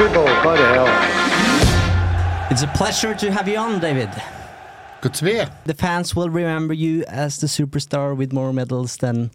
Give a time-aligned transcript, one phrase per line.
[0.00, 0.18] Believe it.
[0.18, 2.50] Football, bloody hell.
[2.50, 4.10] It's a pleasure to have you on, David.
[5.00, 5.50] Good to be here.
[5.64, 9.30] The fans will remember you as the superstar with more medals than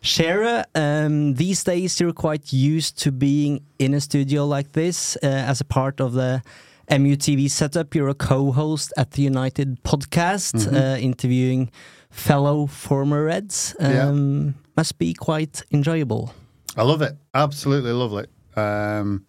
[0.00, 0.64] Shearer.
[0.74, 5.60] Um, these days, you're quite used to being in a studio like this uh, as
[5.60, 6.42] a part of the
[6.88, 7.94] MUTV setup.
[7.94, 11.70] You're a co-host at the United podcast, uh, interviewing
[12.10, 13.74] fellow former Reds.
[13.80, 14.08] Yeah.
[14.08, 16.32] Um, Must be quite enjoyable.
[16.76, 17.16] I love it.
[17.34, 18.30] Absolutely love it.
[18.56, 19.26] Um,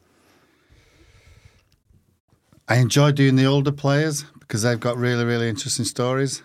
[2.69, 6.43] I enjoy doing the older players because they've got really, really interesting stories.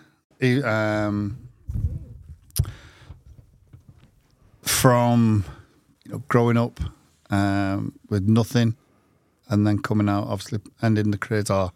[0.63, 1.37] Um,
[4.63, 5.45] from
[6.03, 6.79] you know, growing up
[7.29, 8.75] um, with nothing
[9.49, 11.71] and then coming out, obviously ending the careers or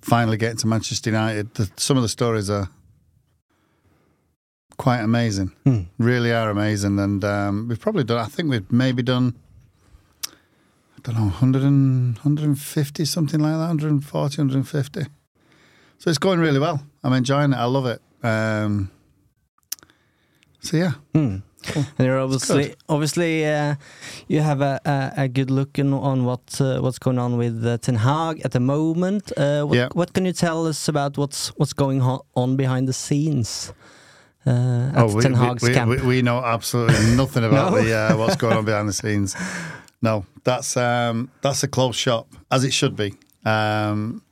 [0.00, 1.52] finally getting to Manchester United.
[1.54, 2.70] The, some of the stories are
[4.78, 5.52] quite amazing.
[5.98, 6.98] Really are amazing.
[7.00, 9.34] And um, we've probably done, I think we've maybe done,
[11.06, 15.02] I don't know, 100 and, 150, something like that, 140, 150.
[15.98, 16.82] So it's going really well.
[17.02, 17.56] I'm enjoying it.
[17.56, 18.00] I love it.
[18.22, 18.90] Um,
[20.60, 20.92] so yeah.
[21.14, 21.42] And
[21.98, 23.74] you're obviously, obviously, uh,
[24.28, 27.64] you have a, a, a good look in, on what uh, what's going on with
[27.66, 29.30] uh, Ten Hag at the moment.
[29.36, 29.88] Uh, what, Yeah.
[29.92, 32.00] what can you tell us about what's what's going
[32.34, 33.72] on behind the scenes
[34.46, 35.90] uh, at we, Ten Hag's we, camp?
[35.90, 37.82] we, we know absolutely nothing about No?
[37.82, 39.36] the uh, what's going on behind the scenes.
[40.02, 43.14] No, that's um, that's a closed shop, as it should be.
[43.44, 44.22] Um,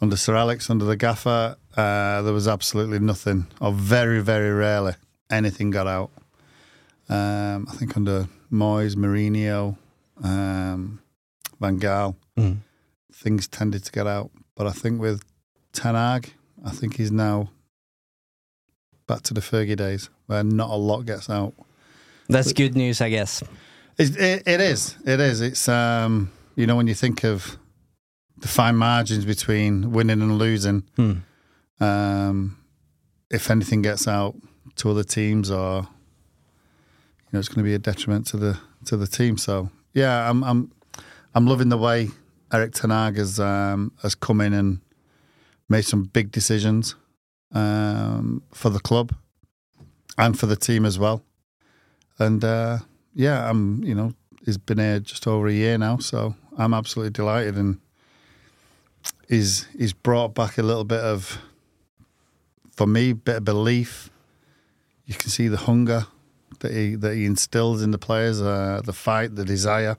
[0.00, 4.94] under Sir Alex, under the gaffer, uh, there was absolutely nothing, or very, very rarely,
[5.30, 6.10] anything got out.
[7.08, 9.76] Um, I think under Moyes, Mourinho,
[10.22, 11.00] um,
[11.60, 12.58] Van Gaal, Mm.
[13.12, 14.30] things tended to get out.
[14.54, 15.22] But I think with
[15.72, 16.32] Ten Hag,
[16.64, 17.50] I think he's now
[19.06, 21.54] back to the Fergie days, where not a lot gets out.
[22.28, 23.42] That's good news, I guess.
[23.98, 24.96] It, it, it is.
[25.04, 25.40] It is.
[25.40, 27.58] It's um, you know when you think of
[28.38, 30.84] the fine margins between winning and losing.
[30.96, 31.12] Hmm.
[31.80, 32.58] Um,
[33.30, 34.36] if anything gets out
[34.76, 38.96] to other teams, or you know, it's going to be a detriment to the to
[38.96, 39.36] the team.
[39.36, 40.72] So yeah, I'm I'm
[41.34, 42.08] I'm loving the way
[42.52, 44.80] Eric Ten Hag um, has come in and
[45.68, 46.94] made some big decisions
[47.52, 49.14] um, for the club
[50.16, 51.22] and for the team as well.
[52.18, 52.78] And uh,
[53.18, 54.14] yeah, I'm you know
[54.44, 57.80] he's been here just over a year now, so I'm absolutely delighted and
[59.28, 61.38] he's he's brought back a little bit of
[62.70, 64.08] for me bit of belief.
[65.04, 66.06] You can see the hunger
[66.60, 69.96] that he that he instills in the players, uh, the fight, the desire,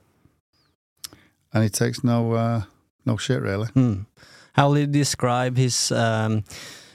[1.52, 2.62] and he takes no uh,
[3.04, 3.68] no shit really.
[3.68, 4.02] Hmm.
[4.54, 6.42] How will you describe his um,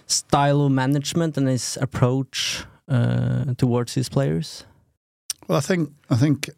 [0.08, 4.66] style of management and his approach uh, towards his players?
[5.48, 6.50] Well, I think I think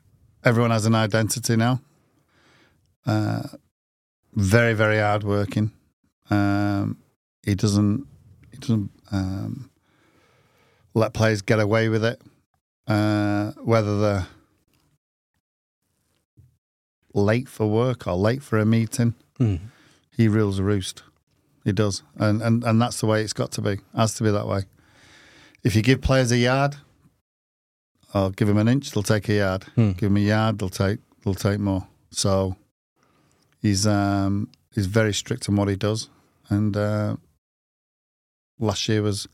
[0.43, 1.81] everyone has an identity now.
[3.05, 3.43] Uh,
[4.33, 5.71] very very hard working.
[6.29, 6.97] Um,
[7.43, 8.07] he doesn't
[8.51, 9.69] he doesn't um,
[10.93, 12.21] let players get away with it,
[12.87, 14.27] uh, whether they're
[17.13, 19.15] late for work or late for a meeting.
[19.37, 19.55] Hmm.
[20.15, 21.03] He rules the roost.
[21.65, 23.71] He does, and and and that's the way it's got to be.
[23.71, 24.63] It Has to be that way.
[25.63, 26.77] If you give players a yard,
[28.25, 29.63] or give him an inch, they'll take a yard.
[29.75, 29.91] Hmm.
[29.91, 31.87] Give him a yard, they'll take they'll take more.
[32.11, 32.55] So
[33.61, 36.09] he's um, he's very strict on what he does,
[36.49, 37.15] and uh,
[38.59, 39.27] last year was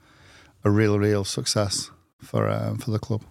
[0.63, 1.91] a real real success
[2.21, 3.21] for uh, for the club.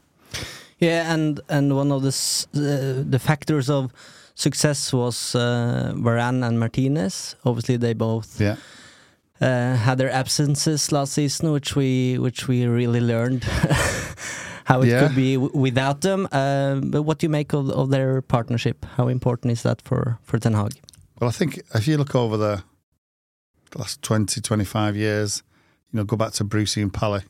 [0.79, 3.93] Yeah, and and one of the s- uh, the factors of
[4.35, 7.37] success was uh, Varane and Martinez.
[7.45, 8.57] Obviously, they both Yeah.
[9.41, 13.43] uh, had their absences last season, which we which we really learned
[14.65, 15.01] how it Yeah.
[15.07, 16.29] could be w- without them.
[16.33, 18.85] Um, but what do you make of, of their partnership?
[18.97, 20.73] How important is that for for Ten Hag?
[21.21, 22.63] Well, I think if you look over the,
[23.71, 25.43] the last 20, 25 years,
[25.93, 27.23] you know, go back to Brucey and Pally,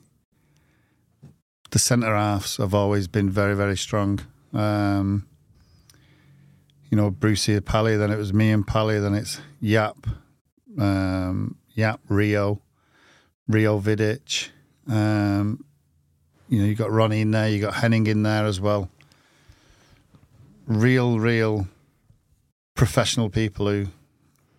[1.71, 4.21] the centre halves have always been very, very strong.
[4.55, 5.27] Um,
[6.91, 9.97] you know, Brucey and Pally, then it was me and Pally, then it's Jaap,
[10.79, 12.61] um, Jaap, Rio,
[13.49, 14.51] Rio Vidic.
[14.89, 15.65] Um,
[16.53, 18.91] you know, you got Ronnie in there, you got Henning in there as well.
[20.67, 21.67] Real, real
[22.75, 23.87] professional people who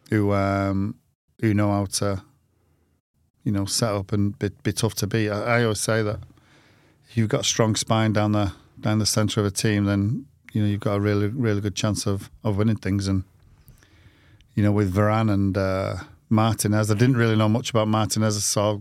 [0.09, 0.95] who um,
[1.39, 2.23] who know how to
[3.43, 5.29] you know set up and be, be tough to beat.
[5.29, 6.17] I, I always say that
[7.07, 10.25] if you've got a strong spine down the down the centre of a team, then
[10.51, 13.07] you know you've got a really really good chance of of winning things.
[13.07, 13.23] And
[14.55, 15.97] you know with Varane and uh,
[16.27, 18.35] Martinez, I didn't really know much about Martinez.
[18.35, 18.79] I saw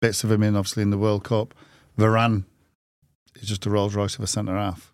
[0.00, 1.52] bits of him in obviously in the World Cup.
[1.98, 2.44] Varane
[3.36, 4.92] is just a Rolls Royce of a centre half.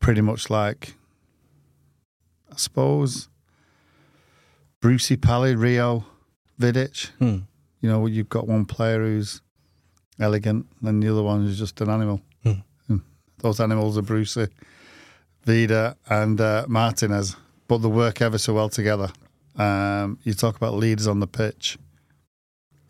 [0.00, 0.94] Pretty much like
[2.50, 3.28] I suppose
[4.80, 6.06] Brucey Pally, Rio,
[6.60, 7.10] Vidic.
[7.18, 7.38] Hmm.
[7.80, 9.40] You know, you've got one player who's
[10.18, 12.22] elegant, and the other one is just an animal.
[12.42, 12.96] Hmm.
[13.38, 14.48] Those animals are Brucey,
[15.44, 17.36] Vida, and uh, Martinez,
[17.68, 19.10] but they work ever so well together.
[19.56, 21.78] Um, you talk about leaders on the pitch.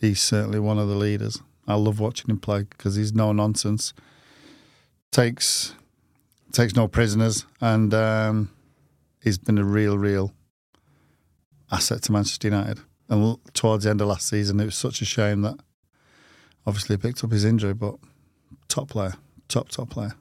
[0.01, 1.43] He's certainly one of the leaders.
[1.69, 3.93] I love watching him play because he's no nonsense.
[5.13, 5.75] Takes
[6.53, 8.51] takes no prisoners, and um,
[9.23, 10.33] he's been a real, real
[11.71, 12.81] asset to Manchester United.
[13.11, 15.57] And towards the end of last season, it was such a shame that
[16.67, 17.97] obviously he picked up his injury, but
[18.69, 19.15] top player,
[19.49, 20.15] top, top player.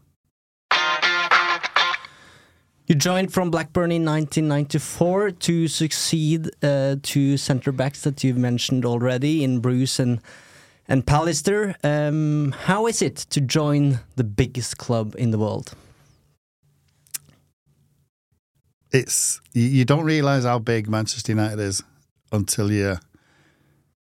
[2.88, 8.86] You joined from Blackburn in 1994 to succeed uh, two centre backs that you've mentioned
[8.86, 10.22] already in Bruce and
[10.88, 11.76] and Pallister.
[11.84, 15.74] Um, how is it to join the biggest club in the world?
[18.92, 21.84] It's you, don't realise how big Manchester United is
[22.32, 23.00] until you're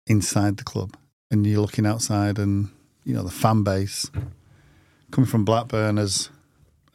[0.06, 0.96] inside the club
[1.30, 2.68] and you're looking outside and
[3.04, 4.10] you know the fan base.
[5.12, 6.28] Coming from Blackburn as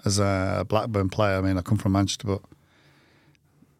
[0.05, 2.41] as a Blackburn player, I mean I come from Manchester, but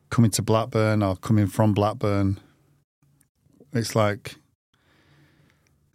[0.10, 2.40] coming to Blackburn or coming from Blackburn,
[3.74, 4.36] it's like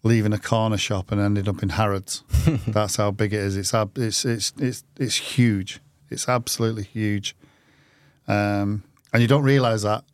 [0.06, 2.23] leaving a corner shop and ending up in Harrods.
[2.69, 3.56] That's how big it is.
[3.56, 5.81] It's ab- it's it's it's it's huge.
[6.11, 7.35] It's absolutely huge.
[8.29, 10.05] Um, and you don't realise that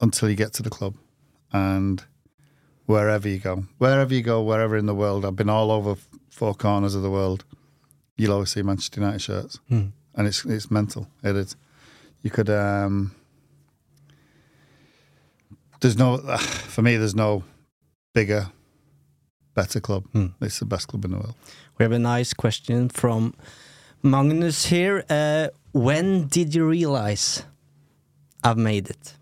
[0.00, 0.94] until you get to the club
[1.52, 2.04] and
[2.86, 5.24] wherever you go, wherever you go, wherever in the world.
[5.24, 5.96] I've been all over
[6.30, 7.44] four corners of the world.
[8.16, 9.86] You'll always see Manchester United shirts, Hmm.
[10.14, 11.08] and it's it's mental.
[11.22, 11.56] It is.
[12.22, 12.48] You could.
[12.50, 13.14] Um,
[15.80, 16.96] there's no, for me.
[16.96, 17.44] There's no
[18.14, 18.50] bigger,
[19.56, 20.04] better club.
[20.12, 20.26] Hmm.
[20.40, 21.34] It's the best club in the world.
[21.78, 23.34] We have a nice question from
[24.02, 25.04] Magnus here.
[25.10, 27.42] Uh, when did you realize
[28.44, 29.14] I've made it?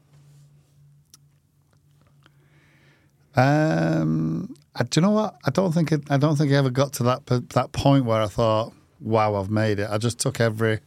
[3.36, 5.36] Um, I, do you know what?
[5.46, 8.20] I don't think it, I don't think I ever got to that that point where
[8.20, 10.80] I thought, "Wow, I've made it." I just took every.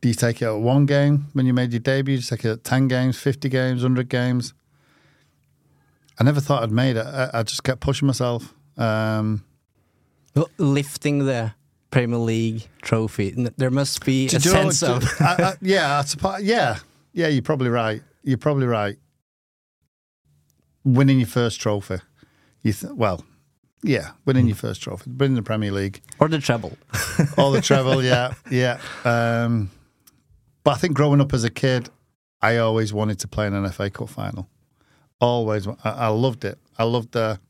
[0.00, 2.16] Do you take it at one game when you made your debut?
[2.16, 4.54] Do you take it at ten games, fifty games, hundred games?
[6.20, 7.06] I never thought I'd made it.
[7.06, 8.52] I, I just kept pushing myself.
[8.76, 9.44] Um,
[10.58, 11.52] Lifting the
[11.90, 13.30] Premier League trophy.
[13.56, 15.04] There must be a know- sense do- of.
[15.20, 16.78] I, I, yeah, I suppo- yeah,
[17.12, 17.28] yeah.
[17.28, 18.02] You're probably right.
[18.22, 18.96] You're probably right.
[20.84, 21.96] Winning your first trophy,
[22.62, 23.22] you th- well,
[23.82, 26.78] yeah, winning your first trophy, winning the Premier League, or the treble.
[27.36, 28.78] all the treble, yeah, yeah.
[29.04, 29.70] Um,
[30.64, 31.90] but I think growing up as a kid,
[32.40, 34.48] I always wanted to play in an FA Cup final.
[35.20, 36.58] Always, I, I loved it.
[36.78, 37.40] I loved the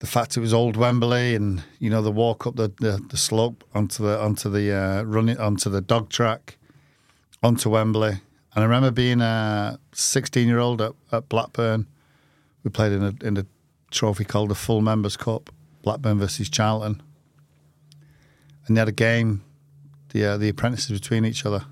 [0.00, 3.16] the fact it was old Wembley, and you know the walk up the, the, the
[3.16, 6.56] slope onto the onto the uh, running onto the dog track,
[7.42, 8.20] onto Wembley.
[8.54, 11.86] And I remember being a 16 year old at, at Blackburn.
[12.64, 13.46] We played in a in a
[13.90, 15.50] trophy called the Full Members Cup,
[15.82, 17.02] Blackburn versus Charlton,
[18.66, 19.42] and they had a game,
[20.10, 21.64] the uh, the apprentices between each other.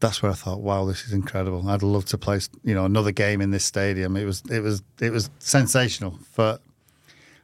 [0.00, 1.68] That's where I thought, wow, this is incredible.
[1.68, 4.16] I'd love to play, you know, another game in this stadium.
[4.16, 6.58] It was it was it was sensational for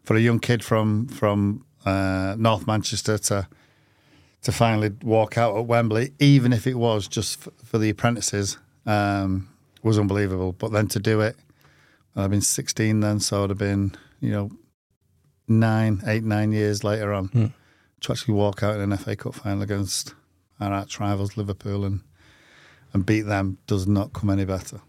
[0.04, 3.48] for a young kid from from uh, North Manchester to
[4.42, 8.58] to finally walk out at Wembley, even if it was just f- for the apprentices,
[8.84, 9.48] um,
[9.82, 10.52] was unbelievable.
[10.52, 11.36] But then to do it,
[12.14, 14.50] I've been 16 then, so it'd have been, you know,
[15.48, 17.54] nine, eight, nine years later on,
[18.00, 20.14] to actually walk out in an FA Cup final against
[20.60, 22.02] our arch rivals Liverpool and
[22.94, 24.80] and beat them does not come any better.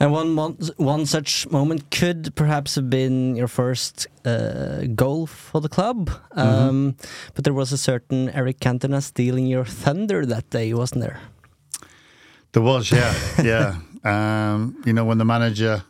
[0.00, 5.60] And one mon- one such moment could perhaps have been your first uh, goal for
[5.60, 6.94] the club, um,
[7.34, 11.20] but there was a certain Eric Cantona stealing your thunder that day, wasn't there?
[12.52, 13.12] There was, yeah,
[13.42, 13.74] yeah.
[14.04, 15.82] Um, you know, when the manager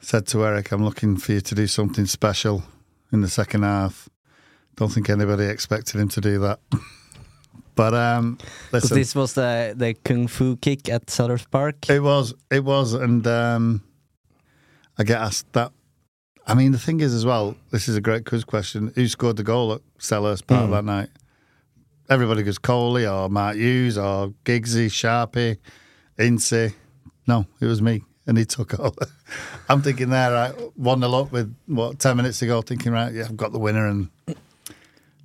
[0.00, 2.62] said to Eric, "I'm looking for you to do something special
[3.10, 4.10] in the second half,"
[4.76, 6.60] don't think anybody expected him to do that.
[7.78, 8.36] but um,
[8.72, 11.88] listen, this was the the kung fu kick at Selhurst Park.
[11.88, 13.82] It was, it was, and um,
[14.98, 15.70] I get asked that.
[16.44, 18.90] I mean, the thing is, as well, this is a great quiz question.
[18.96, 20.72] Who scored the goal at Selhurst Park Hmm.
[20.72, 21.08] that night?
[22.10, 25.58] Everybody goes Coley or Mark Hughes or Giggsy, Sharpie,
[26.18, 26.74] Ince.
[27.28, 28.96] No, it was me, and he took all.
[29.68, 33.12] I'm thinking there, right, one nil up with what ten minutes to go, thinking right,
[33.14, 34.08] yeah, I've got the winner, and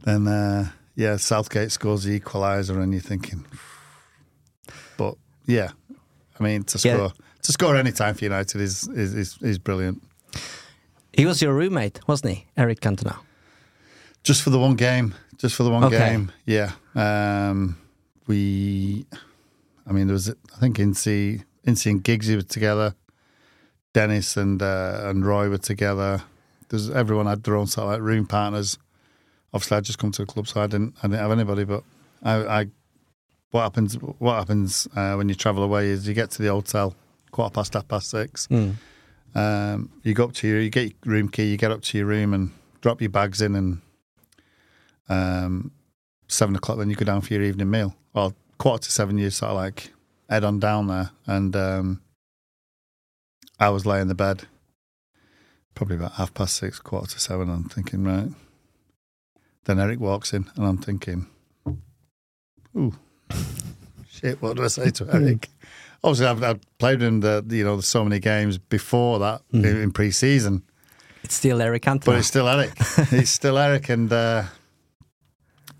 [0.04, 3.46] then uh, yeah, Southgate scores the equaliser, and you're thinking,
[4.98, 5.72] but yeah,
[6.40, 6.96] I mean to Yeah.
[6.96, 10.02] score to score any time for United is is is, is brilliant.
[11.14, 13.18] He was your roommate, wasn't he, Eric Cantona?
[14.24, 15.98] Just for the one game, just for the one Okay.
[15.98, 16.72] game, yeah.
[16.96, 17.78] Um,
[18.26, 19.06] we,
[19.86, 22.96] I mean, there was I think Incy, Incy and Giggsy were together,
[23.94, 26.24] Dennis and uh, and Roy were together.
[26.70, 28.78] There's everyone had their own sort of like room partners.
[29.54, 31.64] Obviously, I just come to the club, so I didn't I didn't have anybody.
[31.64, 31.84] But
[32.24, 32.68] I, I
[33.52, 36.96] what happens what happens uh, when you travel away is you get to the hotel
[37.32, 38.48] quarter past half past six.
[38.48, 38.76] Mm.
[39.36, 41.98] Um, you go up to your, you get your room key, you get up to
[41.98, 43.82] your room and drop your bags in, and
[45.10, 45.72] um,
[46.28, 47.96] seven o'clock then you go down for your evening meal.
[48.14, 49.92] Well, quarter to seven, you sort of like
[50.30, 52.02] head on down there, and um,
[53.60, 54.48] I was laying in the bed,
[55.76, 57.50] probably about half past six, quarter to seven.
[57.50, 58.30] I'm thinking, right.
[59.65, 61.27] Then Eric walks in, and I'm thinking,
[62.77, 62.93] ooh,
[64.10, 65.50] shit, what do I say to Eric?
[66.03, 69.91] Obviously, I've, I've played in the you know so many games before that in, in
[69.91, 70.63] pre-season,
[71.24, 72.05] It's still Eric Cantona.
[72.05, 72.72] but it's still Eric.
[73.12, 74.43] it's still Eric, and uh,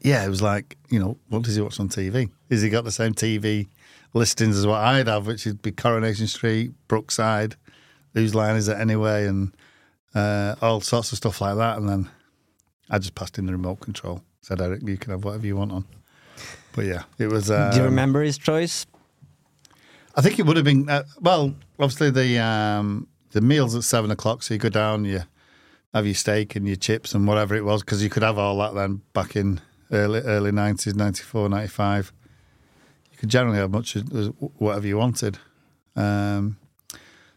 [0.02, 2.30] yeah, it was like you know, what does he watch on TV?
[2.50, 3.68] Is he got the same TV
[4.14, 7.56] listings as what I'd have, which would be Coronation Street, Brookside,
[8.14, 9.54] whose line is it anyway, and
[10.16, 11.78] uh, all sorts of stuff like that.
[11.80, 12.10] And then
[12.90, 15.72] I just passed in the remote control, said Eric, you can have whatever you want
[15.72, 15.86] on.
[16.74, 17.50] But yeah, it was.
[17.52, 18.86] Um, Do you remember his choice?
[20.16, 21.56] I think it would have been uh, well.
[21.80, 25.24] Obviously, the um, the meals at seven o'clock, so you go down, you
[25.94, 28.58] have your steak and your chips and whatever it was, because you could have all
[28.60, 29.62] that then back in
[29.92, 32.12] early early nineties, 94, 95.
[33.12, 33.94] You could generally have much
[34.58, 35.38] whatever you wanted.
[35.96, 36.58] Um,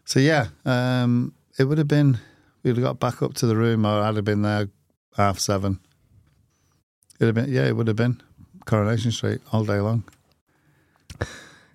[0.05, 2.19] so yeah, um, it would have been.
[2.63, 4.69] We'd have got back up to the room, or I'd have been there
[5.17, 5.79] half seven.
[7.19, 8.21] It'd have been yeah, it would have been
[8.65, 10.03] Coronation Street all day long.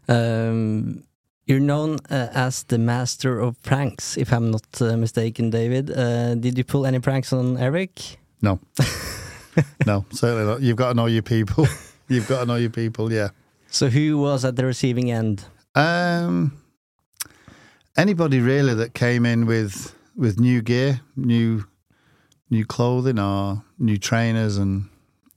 [0.08, 1.04] Um,
[1.46, 5.90] you're known uh, as the master of pranks, if I'm not uh, mistaken, David.
[5.90, 8.18] Uh, did you pull any pranks on Eric?
[8.40, 8.60] No.
[9.86, 10.62] no, certainly not.
[10.62, 11.66] You've got to know your people.
[12.08, 13.30] You've got to know your people, yeah.
[13.68, 15.44] So who was at the receiving end?
[15.74, 16.62] Um,
[17.96, 21.64] anybody really that came in with with new gear, new
[22.52, 24.86] new clothing or new trainers and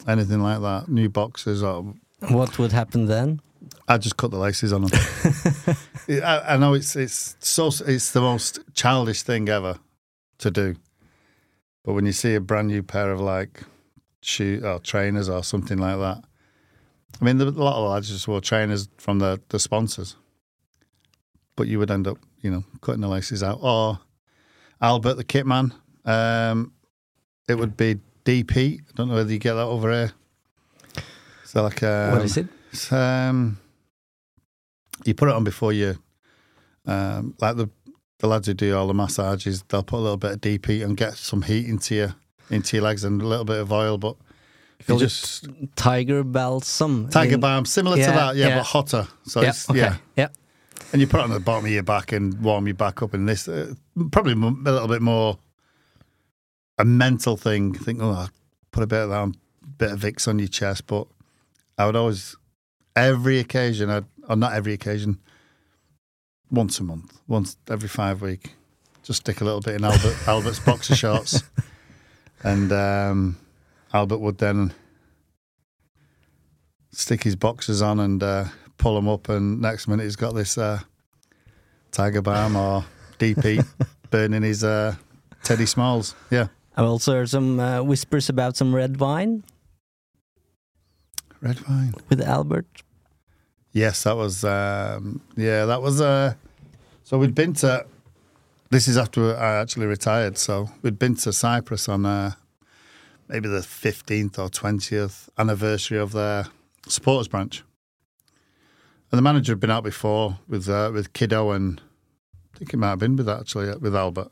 [0.06, 1.94] anything like that, new boxes or
[2.28, 3.40] What would happen then?
[3.88, 4.92] I just cut the laces on them.
[6.10, 9.80] I, I know it's it's so it's the most childish thing ever
[10.40, 10.76] to do,
[11.86, 13.64] but when you see a brand new pair of like
[14.22, 16.22] shoe or trainers or something like that,
[17.22, 20.18] I mean, a lot of lads just wore trainers from the the sponsors,
[21.56, 23.60] but you would end up, you know, cutting the laces out.
[23.62, 24.00] Or
[24.82, 26.74] Albert, the kit man, um,
[27.48, 28.80] it would be DP.
[28.80, 30.12] I don't know whether you get that over here.
[31.44, 32.48] So like, um, what is it?
[32.92, 33.58] um,
[35.06, 35.98] you put it on before you,
[36.86, 37.70] um, like the
[38.20, 40.96] the lads who do all the massages, they'll put a little bit of DP and
[40.96, 42.16] get some heat into your
[42.50, 44.16] into your legs and a little bit of oil, but
[44.88, 47.10] you just Tiger balsam.
[47.10, 48.58] tiger in- balm, similar to that, yeah, yeah.
[48.58, 49.08] but hotter.
[49.24, 49.80] So Yeah, it's, okay.
[49.80, 50.28] yeah, yeah.
[50.92, 53.14] and you put it on the bottom of your back and warm your back up.
[53.14, 53.74] And this uh,
[54.12, 55.40] probably a little bit more
[56.78, 57.74] a mental thing.
[57.74, 58.30] Think, oh, I'll
[58.72, 59.36] put a bit of that, on,
[59.78, 60.88] bit of Vicks on your chest.
[60.88, 61.08] But
[61.78, 62.36] I would always,
[62.96, 65.20] every occasion, I'd, or not every occasion,
[66.52, 68.54] once a month, once every five week,
[69.04, 71.44] just stick a little bit in Albert Albert's boxer shorts,
[72.44, 73.38] and um,
[73.94, 74.74] Albert would then
[76.92, 78.46] stick his boxers on and uh,
[78.78, 80.80] pull them up, and next minute he's got this uh,
[81.92, 82.86] Tiger Balm or
[83.20, 83.66] DP
[84.10, 84.96] burning his uh,
[85.44, 86.16] Teddy Smalls.
[86.32, 89.44] Yeah, I've also heard some uh, whispers about some red wine
[91.42, 91.94] Red wine.
[92.10, 92.66] with Albert.
[93.72, 94.44] Yes, that was.
[94.44, 96.02] Um, yeah, that was.
[96.02, 96.34] Uh,
[97.04, 97.86] so we'd been to.
[98.72, 100.38] This is after I actually retired.
[100.38, 102.32] So we'd been to Cyprus on uh,
[103.28, 106.48] maybe the fifteenth or twentieth anniversary of their
[106.88, 107.64] supporters branch,
[109.12, 111.82] and the manager had been out before with uh, with Kiddo and
[112.56, 114.32] I think it might have been with actually with Albert.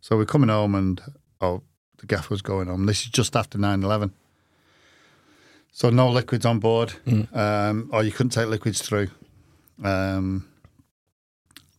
[0.00, 1.00] So we're coming home and
[1.40, 1.62] oh,
[1.98, 2.86] the gaff was going on.
[2.86, 4.12] This is just after 9-11.
[5.72, 6.94] So no liquids on board,
[7.34, 9.08] um, or you couldn't take liquids through.
[9.84, 10.48] Um,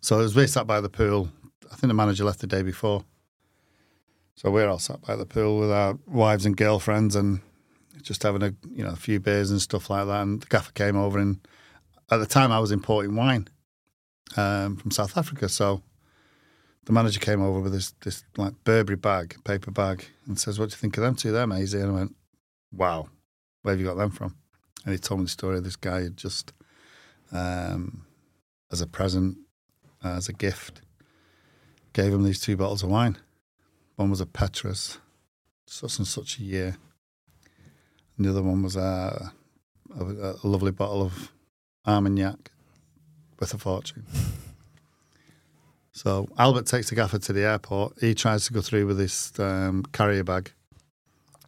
[0.01, 1.29] so as we sat by the pool,
[1.71, 3.03] I think the manager left the day before.
[4.35, 7.41] So we're all sat by the pool with our wives and girlfriends and
[8.03, 10.21] just having a you know a few beers and stuff like that.
[10.21, 11.39] And the gaffer came over, and
[12.11, 13.47] at the time I was importing wine
[14.35, 15.49] um, from South Africa.
[15.49, 15.81] So
[16.87, 20.69] the manager came over with this this like Burberry bag, paper bag, and says, "What
[20.69, 22.15] do you think of them two there, Maisie?" And I went,
[22.71, 23.09] "Wow,
[23.61, 24.37] where have you got them from?"
[24.85, 26.53] And he told me the story of this guy had just,
[27.33, 28.05] um,
[28.71, 29.37] as a present,
[30.01, 30.79] as a gift,
[31.91, 33.17] gave him these two bottles of wine.
[33.97, 34.97] One was a Petrus,
[35.65, 36.77] such and such a year.
[38.15, 39.33] And the other one was a,
[39.93, 40.03] a,
[40.41, 41.33] a lovely bottle of
[41.85, 42.49] Armagnac
[43.37, 44.05] worth a fortune.
[45.97, 47.93] So Albert takes the gaffer to the airport.
[47.99, 50.51] He tries to go through with this um, carrier bag.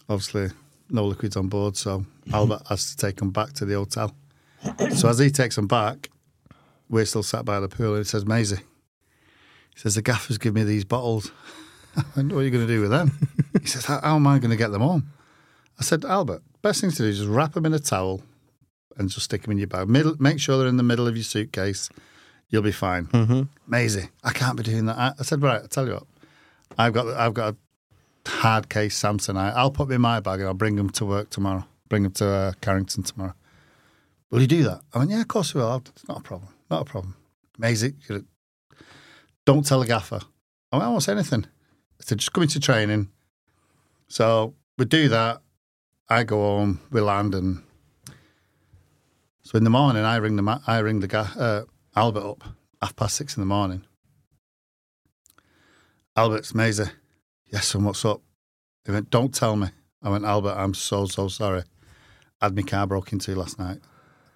[0.09, 0.49] Obviously,
[0.89, 2.03] no liquids on board, so
[2.33, 4.11] Albert has to take him back to the hotel.
[4.95, 6.09] So as he takes him back,
[6.89, 10.55] we're still sat by the pool, and he says, Maisie, he says, the gaffer's give
[10.55, 11.31] me these bottles.
[11.95, 13.29] I went, what are you going to do with them?
[13.61, 15.11] he says, how, how am I going to get them home?
[15.79, 18.23] I said, Albert, best thing to do is just wrap them in a towel
[18.97, 19.87] and just stick them in your bag.
[19.87, 21.91] Middle, make sure they're in the middle of your suitcase.
[22.49, 23.05] You'll be fine.
[23.07, 23.43] Mm-hmm.
[23.67, 24.97] Maisie, I can't be doing that.
[24.97, 26.03] I, I said, right, I'll tell you what.
[26.77, 27.55] I've got I've got
[28.25, 29.53] a hard case Samsonite.
[29.55, 31.65] I'll put them in my bag and I'll bring them to work tomorrow.
[31.89, 33.33] Bring them to uh, Carrington tomorrow.
[34.31, 34.81] Will you do that?
[34.93, 35.77] I went, yeah, of course we will.
[35.95, 36.51] It's not a problem.
[36.69, 37.15] Not a problem.
[37.57, 37.95] Maisie,
[39.45, 40.19] don't tell the gaffer.
[40.71, 41.45] I went, I won't say anything.
[41.45, 43.09] I said, just come into training.
[44.07, 45.41] So we do that.
[46.07, 47.61] I go home, we land, and
[49.43, 51.61] so in the morning, I ring the ma- I ring the ga- uh,
[51.95, 52.43] Albert up
[52.81, 53.83] half past six in the morning.
[56.15, 56.85] Albert's Maisie.
[57.51, 58.21] Yes, son, what's up?
[58.85, 59.67] He went, don't tell me.
[60.01, 61.63] I went, Albert, I'm so, so sorry.
[62.41, 63.79] I had my car broke into last night.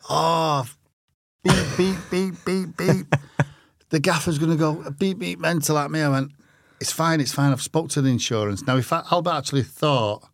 [0.09, 0.65] Oh,
[1.43, 3.15] beep, beep, beep, beep, beep.
[3.89, 6.01] the gaffer's going to go beep, beep, mental at me.
[6.01, 6.31] I went,
[6.81, 7.51] it's fine, it's fine.
[7.51, 8.65] I've spoke to the insurance.
[8.65, 10.27] Now, if I, Albert actually thought,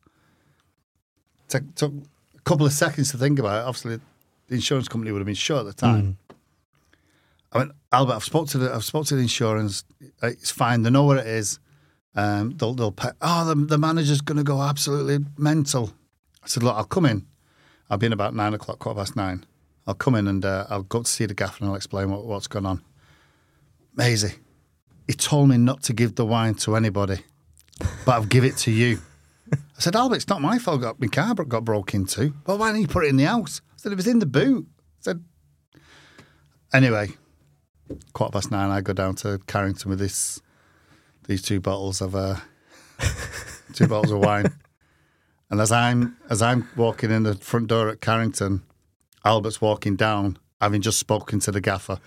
[1.48, 1.94] took, took
[2.36, 4.00] a couple of seconds to think about it, obviously
[4.48, 6.18] the insurance company would have been shut at the time.
[6.29, 6.29] Mm.
[7.52, 9.84] I went, Albert, I've spoke to the I've spoke to the insurance.
[10.22, 10.84] It's fine.
[10.84, 11.60] They know where it is.
[12.16, 13.10] Um, they'll they'll pay.
[13.22, 15.94] Oh, the, the manager's going to go absolutely mental.
[16.44, 17.26] I said, look, I'll come in.
[17.90, 19.46] I'll be in about nine o'clock, quarter past nine.
[19.88, 22.26] I'll come in and uh, I'll go to see the gaffer and I'll explain what,
[22.26, 22.84] what's going on.
[23.96, 24.36] Maisie,
[25.08, 27.24] he told me not to give the wine to anybody,
[28.06, 29.00] but I'll give it to you.
[29.52, 30.82] I said, Albert, it's not my fault.
[30.82, 32.34] Got my car got broke into.
[32.46, 33.62] Well, why didn't you put it in the house?
[33.72, 34.68] I said it was in the boot.
[34.68, 35.24] I said,
[36.72, 37.10] anyway,
[38.14, 40.42] quarter past nine, I go down to Carrington with this,
[41.28, 42.36] these two bottles of, uh,
[43.74, 44.48] two bottles of wine.
[45.50, 48.62] And as I'm as I'm walking in the front door at Carrington,
[49.26, 52.00] Albert's walking down, having just spoken to the gaffer,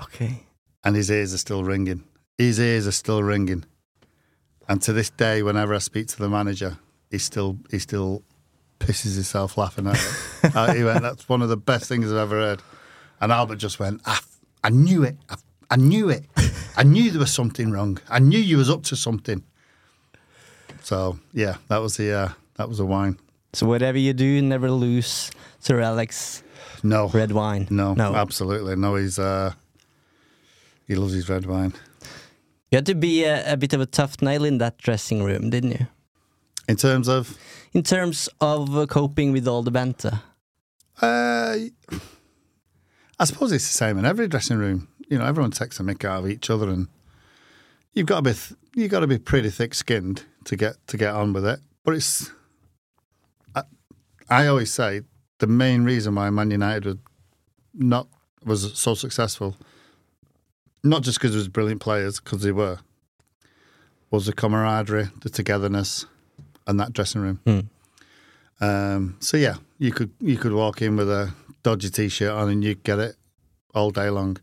[0.00, 0.46] Okay.
[0.82, 2.02] and his ears are still ringing.
[2.36, 3.64] His ears are still ringing.
[4.68, 6.78] And to this day, whenever I speak to the manager,
[7.10, 8.22] he still he still
[8.80, 10.56] pisses himself laughing at it.
[10.56, 12.62] uh, he went, "That's one of the best things I've ever heard."
[13.20, 14.18] And Albert just went, "I,
[14.62, 15.16] I knew it.
[15.28, 15.36] I,
[15.70, 16.24] I knew it.
[16.76, 17.98] I knew there was something wrong.
[18.08, 19.42] I knew you was up to something."
[20.82, 23.18] So yeah, that was the uh, that was the wine.
[23.52, 26.42] So whatever you do, never lose Sir Alex
[26.82, 27.66] No red wine.
[27.70, 28.14] No, no.
[28.14, 28.94] absolutely no.
[28.96, 29.52] He's uh,
[30.86, 31.74] he loves his red wine.
[32.70, 35.50] You had to be a, a bit of a tough nail in that dressing room,
[35.50, 35.86] didn't you?
[36.68, 37.36] In terms of
[37.72, 40.20] In terms of coping with all the banter.
[41.02, 41.56] Uh,
[43.20, 44.88] I suppose it's the same in every dressing room.
[45.10, 46.88] You know, everyone takes a mick out of each other, and
[47.92, 51.14] you've got to be th- you've got to be pretty thick-skinned to get to get
[51.14, 51.60] on with it.
[51.84, 52.32] But it's
[53.54, 53.64] I,
[54.30, 55.02] I always say
[55.38, 56.96] the main reason why Man United was
[57.74, 58.08] not
[58.42, 59.54] was so successful,
[60.82, 62.78] not just because it was brilliant players, because they were,
[64.10, 66.06] was the camaraderie, the togetherness,
[66.66, 67.40] and that dressing room.
[68.62, 72.64] Um, so yeah, you could you could walk in with a dodgy t-shirt on and
[72.64, 73.16] you'd get it
[73.74, 74.38] all day long.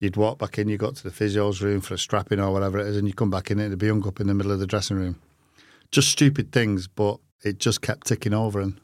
[0.00, 2.78] You'd walk back in, you got to the physio's room for a strapping or whatever
[2.78, 4.52] it is, and you come back in and it'd be hung up in the middle
[4.52, 5.20] of the dressing room,
[5.90, 8.60] just stupid things, but it just kept ticking over.
[8.60, 8.78] And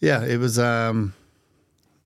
[0.00, 1.14] yeah, it was um,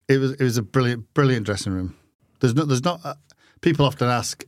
[0.09, 1.97] it was it was a brilliant brilliant dressing room.
[2.41, 3.15] There's no there's not uh,
[3.61, 4.45] people often ask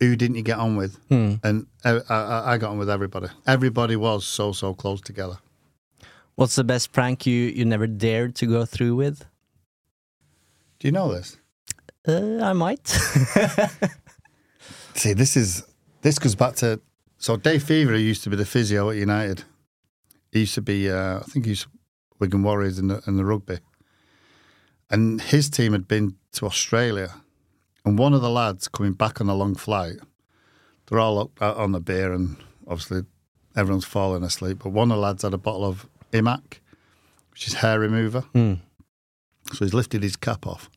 [0.00, 0.98] who didn't you get on with,
[1.44, 3.28] and uh, I, I, I got on with everybody.
[3.46, 5.38] Everybody was so so close together.
[6.34, 9.26] What's the best prank you you never dared to go through with?
[10.78, 11.36] Do you know this?
[12.06, 12.86] Uh, I might.
[14.94, 15.64] See, this is
[16.00, 16.80] this goes back to
[17.18, 19.44] so Dave Fevre used to be the physio at United.
[20.32, 21.68] He used to be, uh, I think he's
[22.18, 23.58] Wigan Warriors in the in the rugby,
[24.90, 27.14] and his team had been to Australia,
[27.84, 29.98] and one of the lads coming back on a long flight,
[30.86, 33.02] they're all up out on the beer, and obviously
[33.54, 34.60] everyone's falling asleep.
[34.64, 36.60] But one of the lads had a bottle of Immac,
[37.32, 38.24] which is hair remover.
[38.34, 40.70] So he's lifted his cap off,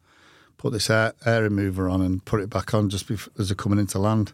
[0.58, 3.56] put this air, air remover on, and put it back on just before, as they're
[3.56, 4.34] coming into land.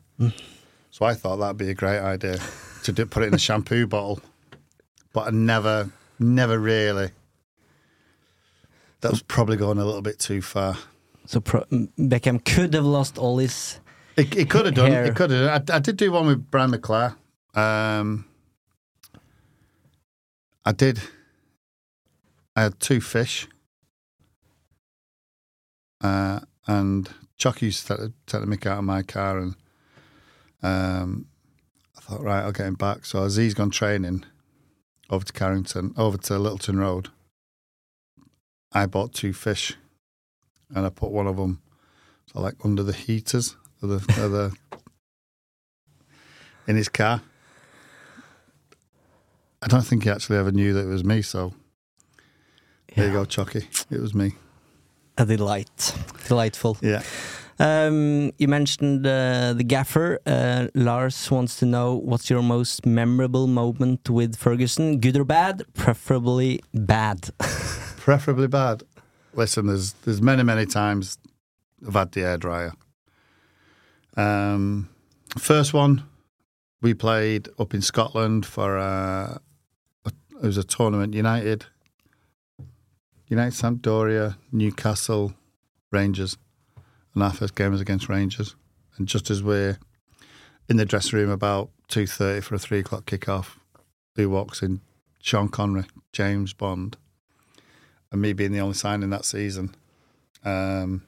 [0.90, 2.38] So I thought that'd be a great idea
[2.84, 4.20] to do, put it in a shampoo bottle,
[5.14, 7.12] but I never, never really.
[9.02, 10.78] That was probably going a little bit too far.
[11.26, 11.66] so pro-
[11.98, 13.80] Beckham could have lost all his.
[14.18, 14.92] It, it could have done.
[14.92, 15.06] Hair.
[15.06, 15.70] It could have.
[15.70, 17.16] I, I did do one with Brian McClair.
[17.56, 18.26] Um,
[20.64, 21.00] I did.
[22.56, 23.48] I had two fish.
[26.02, 29.56] Uh, and Chuck used to take, the mick out of my car, and
[30.62, 31.28] um,
[31.98, 33.06] I thought, right, I'll get him back.
[33.06, 34.26] So as he's gone training
[35.10, 37.10] over to Carrington, over to Littleton Road,
[38.72, 39.76] I bought two fish,
[40.74, 41.62] and I put one of them,
[42.32, 44.56] so like under the heaters of the, of the
[46.68, 47.22] in his car.
[49.62, 51.22] I don't think he actually ever knew that it was me.
[51.22, 51.54] So
[52.96, 53.68] there you go, Chucky.
[53.90, 54.34] It was me.
[55.18, 55.96] A delight.
[56.28, 56.78] Delightful.
[56.82, 57.04] Yeah.
[57.60, 60.20] Um, you mentioned uh, the gaffer.
[60.26, 65.64] Uh, Lars wants to know what's your most memorable moment with Ferguson, good or bad?
[65.76, 67.30] Preferably bad.
[67.40, 68.82] Preferably bad.
[69.34, 71.20] Listen, there's there's many many times
[71.88, 72.74] I've had the air dryer.
[74.18, 74.90] Um,
[75.38, 76.04] first one,
[76.82, 79.40] we played up in Scotland for uh, a,
[80.42, 81.14] it was a tournament.
[81.14, 81.66] United,
[83.28, 85.34] United Sampdoria, Newcastle,
[85.92, 86.38] Rangers,
[87.14, 88.56] and our first game was against Rangers.
[88.98, 89.78] And just as we're
[90.68, 93.58] in the dressing room about two thirty for a three o'clock kickoff,
[94.16, 94.82] who walks in?
[95.22, 96.98] Sean Connery, James Bond
[98.12, 99.76] and me being the only signing that season,
[100.44, 101.04] um,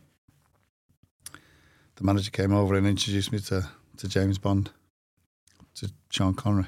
[1.95, 3.67] the manager came over and introduced me to,
[3.97, 4.69] to James Bond,
[5.75, 6.67] to Sean Connery.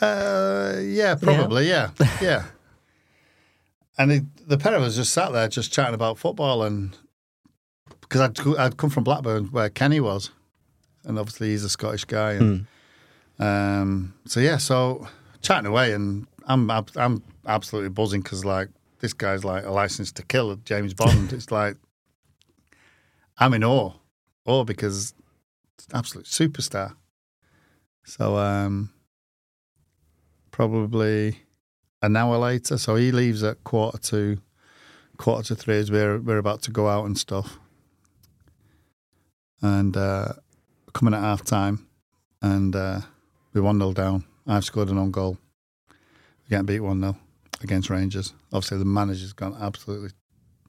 [0.00, 1.68] Uh, yeah, probably.
[1.68, 2.44] Yeah, yeah.
[3.98, 6.96] And it, the pair of us just sat there, just chatting about football, and
[8.00, 10.30] because I'd I'd come from Blackburn where Kenny was,
[11.04, 12.66] and obviously he's a Scottish guy, and
[13.38, 15.06] um, so yeah, so
[15.42, 18.68] chatting away, and I'm I'm absolutely buzzing because like
[19.00, 21.32] this guy's like a license to kill, James Bond.
[21.34, 21.76] it's like
[23.38, 23.92] I'm in awe,
[24.46, 25.14] awe because
[25.78, 26.94] it's an absolute superstar.
[28.04, 28.90] So um,
[30.60, 31.38] probably
[32.02, 32.76] an hour later.
[32.76, 34.36] So he leaves at quarter to
[35.16, 37.58] quarter to three as we're we're about to go out and stuff.
[39.62, 40.34] And uh,
[40.92, 41.86] coming at half time,
[42.42, 43.00] and uh,
[43.54, 44.24] we're one 0 down.
[44.46, 45.38] I've scored an own goal.
[46.44, 47.16] We getting beat one 0
[47.62, 48.34] against Rangers.
[48.52, 50.10] Obviously, the manager's gone absolutely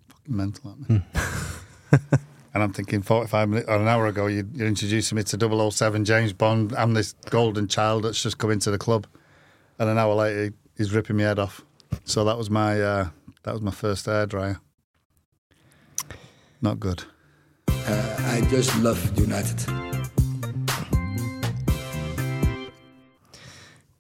[0.08, 1.02] fucking mental at me.
[2.54, 6.04] And I'm thinking, 45 minutes or an hour ago, you, you're introducing me to 007
[6.04, 6.76] James Bond.
[6.76, 9.08] I'm this golden child that's just come into the club,
[9.82, 11.66] and an hour later, he's ripping my head off.
[12.04, 13.10] So that was my uh,
[13.42, 14.60] that was my first air dryer.
[16.62, 17.04] Not good.
[17.68, 19.60] Uh, I just love United.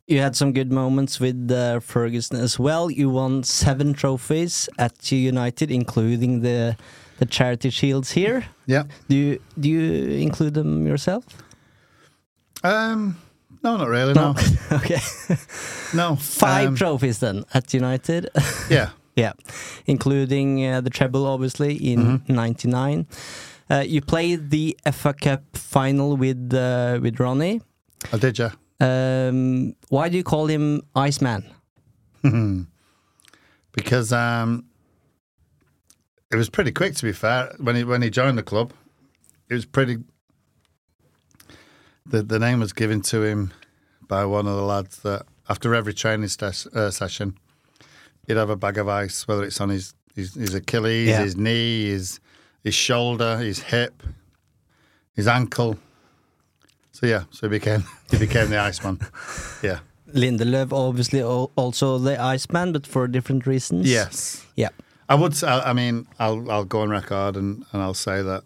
[0.05, 2.91] You had some good moments with uh, Ferguson as well.
[2.91, 6.77] You won seven trophies at United, including the
[7.17, 8.45] the charity shields here.
[8.67, 8.83] Yeah.
[9.09, 11.25] Do you do you include them yourself?
[12.63, 13.17] Um,
[13.63, 14.13] no, not really.
[14.13, 14.35] No,
[14.71, 14.99] okay.
[15.93, 16.15] no.
[16.15, 18.29] Five Um, trophies then at United.
[18.69, 19.33] Yeah, yeah,
[19.85, 23.05] including uh, the treble, obviously in '99.
[23.69, 27.61] Uh, you played the FA Cup final with uh, with Ronnie.
[28.13, 28.37] I did.
[28.39, 28.51] Yeah.
[28.79, 31.43] Um, why do you call him Iceman?
[33.73, 34.65] because um,
[36.31, 36.95] it was pretty quick.
[36.95, 38.73] To be fair, when he when he joined the club,
[39.49, 39.97] it was pretty.
[42.05, 43.51] The the name was given to him
[44.07, 47.37] by one of the lads that after every training stes- uh, session,
[48.27, 51.21] he'd have a bag of ice, whether it's on his his, his Achilles, Yeah.
[51.23, 52.19] his knee, his
[52.63, 54.03] his shoulder, his hip,
[55.13, 55.77] his ankle.
[56.91, 58.99] So yeah, so he became he became the Iceman.
[59.63, 59.79] Yeah.
[60.13, 63.89] Lindelöf, obviously, also the Iceman, but for different reasons.
[63.89, 64.45] Yes.
[64.57, 64.69] Yeah.
[65.07, 65.41] I would.
[65.43, 68.43] I mean, I'll I'll go on record and, and I'll say that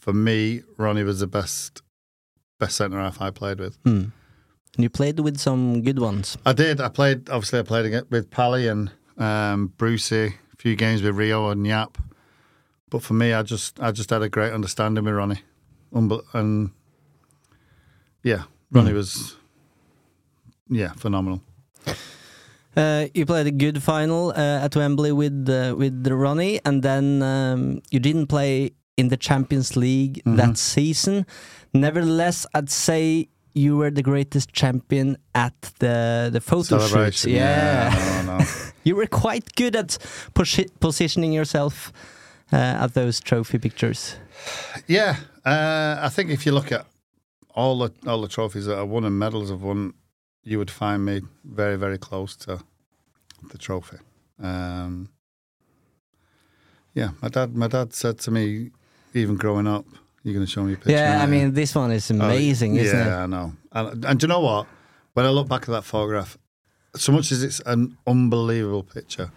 [0.00, 1.82] for me, Ronnie was the best
[2.60, 3.76] best centre half I played with.
[3.84, 4.12] And
[4.78, 6.38] you played with some good ones.
[6.46, 6.80] I did.
[6.80, 7.28] I played.
[7.28, 10.26] Obviously, I played with Pally and um, Brucey.
[10.52, 11.96] A few games with Rio and Jaap.
[12.90, 15.42] But for me, I just I just had a great understanding with Ronnie,
[15.92, 16.70] Unbel- and
[18.22, 19.36] yeah, Ronnie was
[20.68, 21.40] yeah phenomenal.
[22.76, 27.22] Uh, you played a good final uh, at Wembley with uh, with Ronnie, and then
[27.22, 31.26] um, you didn't play in the Champions League that season.
[31.72, 37.24] Nevertheless, I'd say you were the greatest champion at the the photo shoots.
[37.24, 38.44] Yeah, no, no.
[38.84, 39.98] you were quite good at
[40.34, 41.92] posi- positioning yourself
[42.52, 44.16] uh, at those trophy pictures.
[44.86, 46.86] Yeah, uh, I think if you look at
[47.54, 49.94] all the all the trophies that I won and medals I've won,
[50.44, 52.60] you would find me very very close to
[53.50, 53.98] the trophy.
[54.42, 55.08] Um,
[56.94, 58.70] yeah, my dad my dad said to me,
[59.14, 59.84] even growing up,
[60.22, 62.76] "You're going to show me a picture." Yeah, I mean this one is Oh, amazing,
[62.76, 63.08] isn't yeah, it?
[63.08, 63.52] Yeah, I know.
[63.72, 64.66] And, and do you know what?
[65.14, 66.38] When I look back at that photograph,
[66.96, 69.30] so much as it's an unbelievable picture,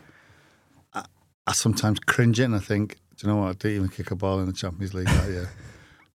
[0.93, 1.05] I,
[1.47, 3.49] I sometimes cringe it and I think, do you know what?
[3.49, 5.49] I didn't even kick a ball in the Champions League that year.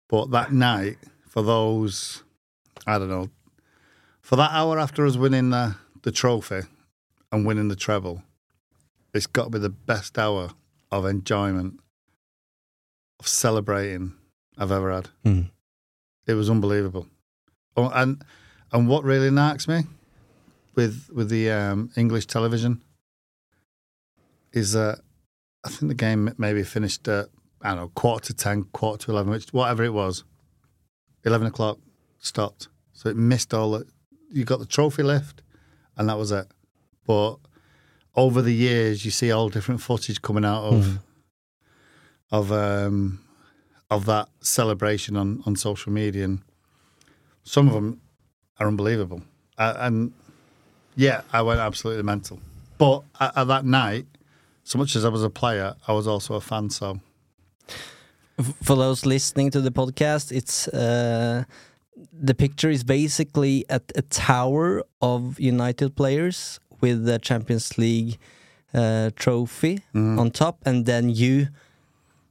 [0.09, 0.97] But that night,
[1.29, 2.23] for those,
[2.87, 3.29] I don't know,
[4.23, 6.61] for that hour after us winning the, the trophy
[7.31, 8.23] and winning the treble,
[9.12, 10.49] it's got to be the best hour
[10.90, 11.81] of enjoyment,
[13.20, 14.12] of celebrating
[14.57, 15.09] I've ever had.
[15.24, 15.50] Mm.
[16.26, 17.07] It was unbelievable.
[17.76, 18.22] Oh, and
[18.72, 19.85] and what really knocks me
[20.74, 22.83] with with the um, English television
[24.52, 25.00] is that
[25.64, 27.28] I think the game maybe finished at
[27.62, 30.24] I don't know quarter to ten, quarter to eleven, which whatever it was,
[31.24, 31.78] eleven o'clock
[32.18, 32.68] stopped.
[32.92, 33.87] So it missed all the.
[34.31, 35.42] You got the trophy lift,
[35.96, 36.46] and that was it.
[37.07, 37.37] But
[38.14, 40.98] over the years, you see all different footage coming out of
[42.31, 43.21] of um,
[43.91, 46.41] of that celebration on, on social media, and
[47.45, 48.01] some of them
[48.59, 49.23] are unbelievable.
[49.57, 50.12] Uh, and
[50.97, 52.38] Yeah, I went absolutely mental.
[52.79, 54.07] But at, at that night,
[54.64, 56.71] so much as I was a player, I was also a fan.
[56.71, 57.01] So
[58.62, 61.45] For those listening to the podcast, it's uh,
[62.12, 68.19] the picture is basically at a tower of United players with the Champions League
[68.75, 70.19] uh, trophy Mm-hmm.
[70.21, 71.49] on top, and then you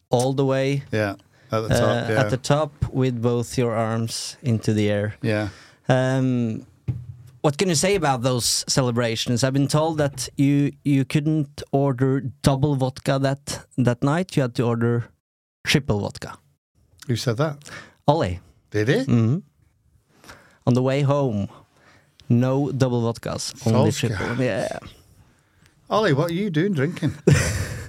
[0.10, 1.15] all the way yeah,
[1.52, 5.15] at the uh, top, yeah, at the top with both your arms into the air.
[5.22, 5.50] yeah.
[5.89, 6.65] Um,
[7.41, 9.43] what can you say about those celebrations?
[9.43, 14.36] I've been told that you you couldn't order double vodka that that night.
[14.36, 15.06] You had to order
[15.63, 16.38] triple vodka.
[17.08, 17.58] Who said that?
[18.06, 18.39] Ollie.
[18.72, 19.06] Did it?
[19.06, 19.38] hmm
[20.65, 21.48] On the way home,
[22.28, 24.17] no double vodkas, only Solskjaer.
[24.17, 24.43] triple.
[24.43, 24.80] Yeah.
[25.89, 27.13] Ollie, what are you doing drinking?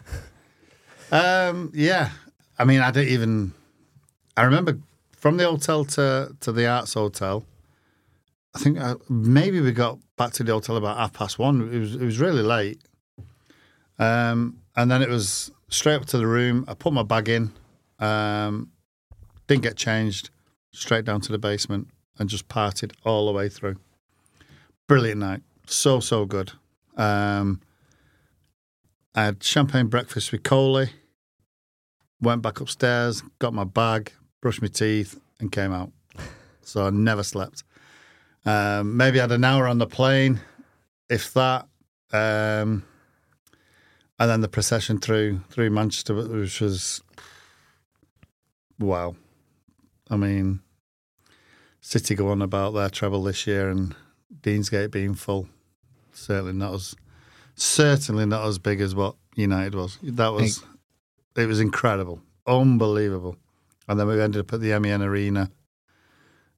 [1.11, 2.11] um, yeah,
[2.59, 3.53] I mean, I don't even.
[4.37, 4.79] I remember
[5.17, 7.45] from the hotel to to the Arts Hotel.
[8.55, 11.73] I think uh, maybe we got back to the hotel about half past one.
[11.73, 12.81] It was it was really late,
[13.99, 16.65] um, and then it was straight up to the room.
[16.69, 17.53] I put my bag in,
[17.99, 18.71] um,
[19.47, 20.31] didn't get changed,
[20.73, 23.77] straight down to the basement, and just partied all the way through.
[24.87, 26.53] Brilliant night, so so good.
[26.97, 27.61] Um,
[29.15, 30.91] I had champagne breakfast with Coley.
[32.21, 35.93] Went back upstairs, got my bag, brushed my teeth, and came out.
[36.63, 37.63] So I never slept.
[38.45, 40.41] Um, maybe I had an hour on the plane,
[41.09, 41.67] if that.
[42.13, 42.85] Um,
[44.19, 47.03] and then the procession through through Manchester, which was
[48.79, 49.15] wow.
[50.11, 50.61] I mean,
[51.81, 53.95] City go on about their treble this year, and
[54.41, 55.49] Deansgate being full.
[56.13, 56.97] Certainly not as
[57.63, 59.99] certainly not as big as what United was.
[60.03, 60.63] That was
[61.37, 63.37] it was incredible, unbelievable.
[63.89, 65.51] And then we ended up at the MEN Arena,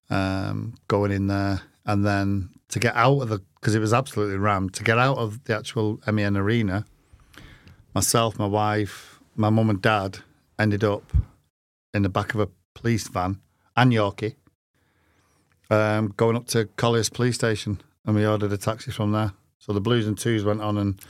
[0.09, 4.39] um, going in there, and then to get out of the because it was absolutely
[4.39, 4.75] rammed.
[4.75, 6.85] To get out of the actual MEN Arena,
[7.95, 10.19] myself, my wife, my mum and dad
[10.59, 11.13] ended up
[11.93, 13.41] in the back of a police van
[13.77, 14.37] and Yorkie,
[15.71, 19.33] um, going up to Colliers Police Station, and we ordered a taxi from there.
[19.61, 21.01] So the Blues and Twos went on, and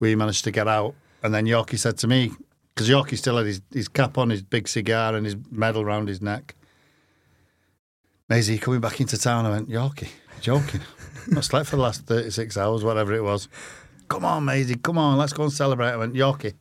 [0.00, 0.94] we managed to get out.
[1.22, 2.30] And then Yorkie said to me,
[2.74, 6.08] because Yorkie still had his, his cap on, his big cigar, and his medal round
[6.08, 6.54] his neck.
[8.28, 9.44] Maisie, coming back into town?
[9.44, 10.08] I went, Yorkie,
[10.40, 10.80] joking.
[11.36, 13.48] I slept for the last 36 hours, whatever it was.
[14.08, 15.90] Come on, Maisie, come on, let's go and celebrate.
[15.90, 16.54] I went, Yorkie.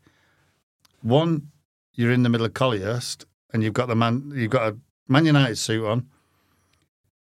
[1.01, 1.51] One,
[1.93, 4.77] you're in the middle of Collyhurst, and you've got the man, you've got a
[5.07, 6.07] Man United suit on.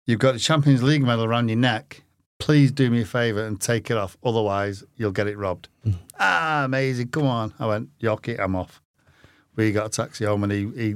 [0.06, 2.02] You've got the Champions League medal around your neck.
[2.40, 4.16] Please do me a favour and take it off.
[4.24, 5.68] Otherwise, you'll get it robbed.
[5.86, 5.94] Mm.
[6.18, 7.08] Ah, amazing.
[7.08, 7.54] Come on.
[7.60, 8.82] I went, Yorkie, I'm off.
[9.56, 10.94] We got a taxi home and he, he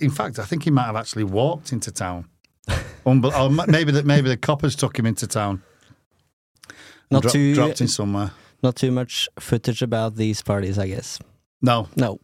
[0.00, 2.28] in fact, I think he might have actually walked into town.
[3.04, 5.62] Unbel- or maybe the, maybe the coppers took him into town.
[7.10, 8.30] Not Dro- too dropped him somewhere.
[8.62, 11.18] not too much footage about these parties, I guess.
[11.62, 12.20] No, No,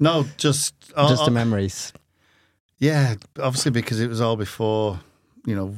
[0.00, 1.92] no, just just the oh, memories.
[2.78, 5.00] Yeah, obviously because it was all before,
[5.46, 5.74] you know,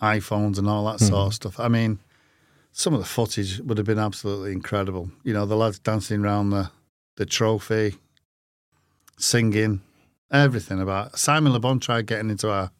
[0.00, 1.60] iPhones and all that sort of stuff.
[1.60, 1.98] I mean,
[2.72, 5.10] some of the footage would have been absolutely incredible.
[5.22, 6.70] You know, the lads dancing around the
[7.16, 7.94] the trophy,
[9.18, 9.80] singing,
[10.30, 12.70] everything about Simon Le Bon tried getting into our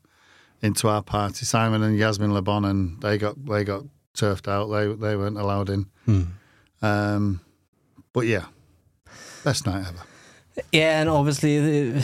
[0.60, 1.44] into our party.
[1.44, 4.66] Simon and Yasmin Le Bon and they got they got turfed out.
[4.66, 5.86] They they weren't allowed in.
[6.82, 7.40] Um,
[8.12, 8.46] but yeah,
[9.44, 10.02] best night ever.
[10.70, 12.00] Yeah, and obviously, uh,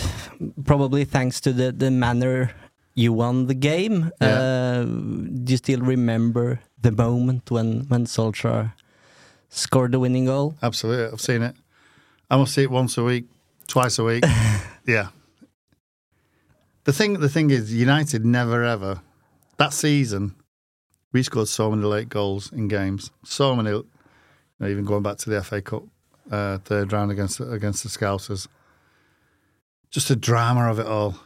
[0.65, 2.53] probably thanks to the, the manner
[3.01, 4.11] you won the game.
[4.21, 4.29] Yeah.
[4.29, 8.73] Uh, do you still remember the moment when when Solskjaer
[9.49, 10.55] scored the winning goal?
[10.63, 11.57] Absolutely, I've seen it.
[12.31, 13.25] I must see it once a week,
[13.67, 14.25] twice a week.
[14.87, 15.09] yeah.
[16.85, 19.01] The thing, the thing is, United never ever
[19.57, 20.35] that season.
[21.13, 23.71] We scored so many late goals in games, so many.
[23.71, 23.87] You
[24.61, 25.85] know, even going back to the FA Cup
[26.31, 28.47] uh, third round against against the Scousers.
[29.91, 31.17] Just the drama of it all.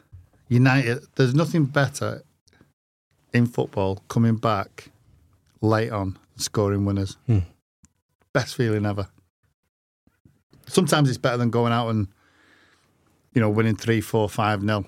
[0.48, 2.22] United, there's nothing better
[3.32, 4.90] in football coming back
[5.60, 7.16] late on and scoring winners.
[8.32, 9.08] Best feeling ever.
[10.66, 12.08] Sometimes it's better than going out and,
[13.32, 14.86] you know, winning three, four, five nil,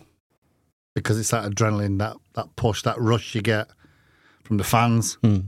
[0.95, 3.69] because it's that adrenaline, that that push, that rush you get
[4.45, 5.39] from the fans Hmm.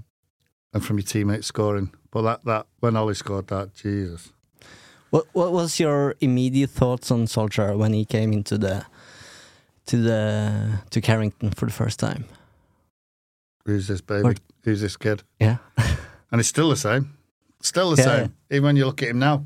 [0.73, 1.93] and from your teammates scoring.
[2.11, 4.33] But that that when Ollie scored that, Jesus,
[5.11, 8.85] What what was your immediate thoughts on Solskjaer when he came into the
[9.89, 12.25] to the to Carrington for the first time?
[13.67, 14.29] who's this baby?
[14.29, 14.35] Or-
[14.65, 15.23] Who's this kid?
[15.39, 15.59] Yeah,
[16.31, 17.17] And it's still the same,
[17.61, 18.35] still the Yeah, same.
[18.51, 19.45] Even when you look at him now,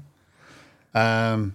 [0.95, 1.55] um,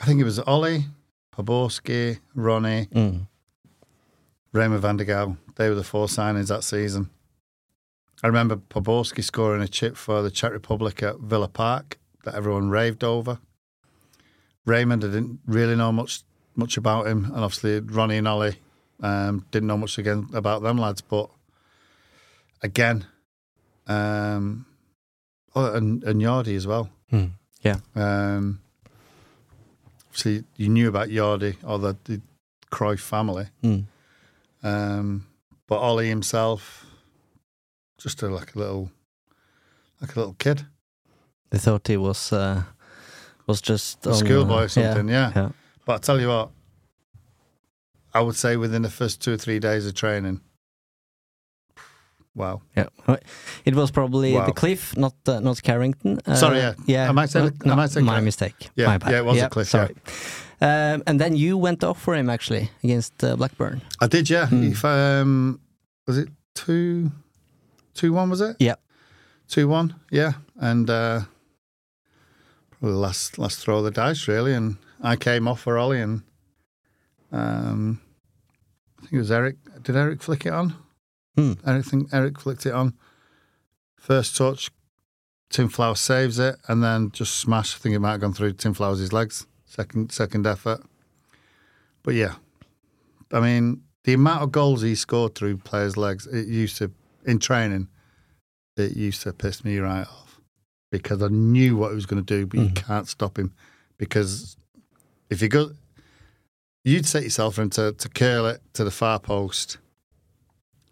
[0.00, 0.86] I think it was Ollie,
[1.34, 3.26] Poborski, Ronnie, mm.
[4.52, 5.36] Raimond van der Gouw.
[5.56, 7.10] They were the four signings that season.
[8.22, 12.70] I remember Poborski scoring a chip for the Czech Republic at Villa Park that everyone
[12.70, 13.38] raved over.
[14.64, 16.22] Raymond, I didn't really know much
[16.56, 18.56] much about him, and obviously Ronnie and Ollie
[19.00, 21.00] um, didn't know much again about them lads.
[21.00, 21.30] But
[22.62, 23.06] again,
[23.86, 24.66] um,
[25.54, 26.88] oh, and and Jordi as well.
[27.10, 27.26] Hmm.
[27.62, 27.78] Yeah.
[27.94, 28.60] Um,
[30.08, 32.20] obviously, you knew about Jordi or the, the
[32.70, 33.84] Cruyff family, Mm.
[34.62, 35.26] um,
[35.68, 36.86] but Ollie himself,
[37.98, 38.90] just a, like a little,
[40.00, 40.66] like a little kid,
[41.50, 42.62] They thought he was uh,
[43.46, 45.08] was just a schoolboy uh, or something.
[45.08, 45.32] Yeah.
[45.36, 45.48] yeah.
[45.84, 46.50] But I tell you what,
[48.14, 50.40] I would say within the first two or three days of training,
[52.34, 52.60] wow.
[52.76, 52.86] Yeah,
[53.64, 54.46] it was probably Wow.
[54.46, 56.20] the Cliff, not uh, not Carrington.
[56.26, 56.74] Uh, Sorry, yeah.
[56.86, 57.08] yeah.
[57.08, 58.70] I might say no, the- I no, might say my mistake.
[58.76, 59.10] Yeah, my bad.
[59.10, 59.86] yeah, it was a Cliff, yeah.
[59.86, 59.94] Sorry.
[60.60, 63.82] Um, and then you went off for him actually against uh, Blackburn.
[64.00, 64.46] I did, yeah.
[64.46, 64.62] Hmm.
[64.62, 65.58] If um,
[66.06, 67.10] was it two,
[67.94, 68.30] two one?
[68.30, 68.56] Was it?
[68.60, 68.76] Yeah.
[69.48, 69.96] two one.
[70.10, 71.22] Yeah, and uh,
[72.78, 76.22] probably last last throw of the dice really, and I came off for Ollie, and
[77.32, 78.00] um,
[78.98, 79.56] I think it was Eric.
[79.82, 80.76] Did Eric flick it on?
[81.36, 81.54] Hmm.
[81.66, 82.94] Eric think Eric flicked it on.
[83.96, 84.70] First touch,
[85.50, 87.74] Tim Flowers saves it, and then just smash.
[87.74, 89.46] I think it might have gone through Tim Flowers' legs.
[89.66, 90.82] Second second effort.
[92.02, 92.34] But yeah,
[93.32, 96.92] I mean, the amount of goals he scored through players' legs, it used to,
[97.24, 97.88] in training,
[98.76, 100.40] it used to piss me right off
[100.90, 103.54] because I knew what he was going to do, but you can't stop him
[103.96, 104.56] because
[105.32, 105.72] if you go,
[106.84, 109.78] you'd set yourself for him to, to curl it to the far post.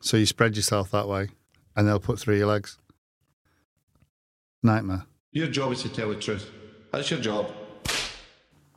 [0.01, 1.29] So you spread yourself that way
[1.77, 2.79] and they'll put through your legs.
[4.63, 5.05] Nightmare.
[5.33, 6.51] Your job is to tell the truth.
[6.91, 7.53] That's your job.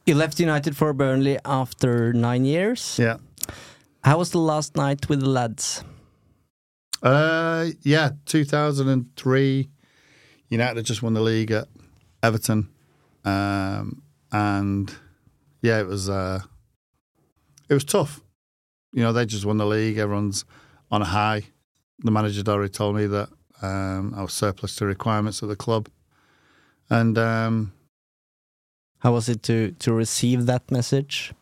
[0.06, 3.00] You left United for Burnley after nine years.
[3.00, 3.18] Yeah.
[4.04, 5.82] How was the last night with the lads?
[7.02, 9.70] Uh, yeah, 2003.
[10.50, 11.68] United had just won the league at
[12.22, 12.70] Everton,
[13.24, 14.02] um,
[14.32, 14.94] and
[15.64, 16.42] yeah, it was uh,
[17.70, 18.22] it was tough.
[18.92, 19.98] You know, they just won the league.
[19.98, 20.46] Everyone's
[20.92, 21.44] on a high.
[22.04, 23.30] The manager had already told me that
[23.62, 25.90] um, I was surplus to requirements of the club,
[26.90, 27.74] and um,
[29.00, 31.34] How was it to to receive that message?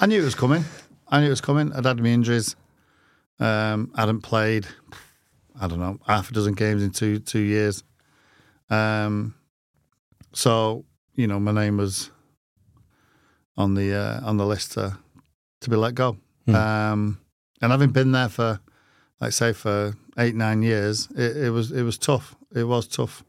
[0.00, 0.64] I knew it was coming.
[1.08, 1.72] I knew it was coming.
[1.72, 2.56] I'd had my injuries.
[3.40, 4.66] Um, I hadn't played,
[5.60, 7.84] I don't know, half a dozen games in two two years.
[8.70, 9.34] Um,
[10.32, 12.10] so you know, my name was
[13.58, 14.96] on the uh, on the list to
[15.60, 16.16] to be let go.
[16.46, 16.54] Hmm.
[16.54, 17.20] Um,
[17.60, 18.60] and having been there for,
[19.20, 22.36] like say, for eight nine years, it, it was it was tough.
[22.54, 23.24] It was tough.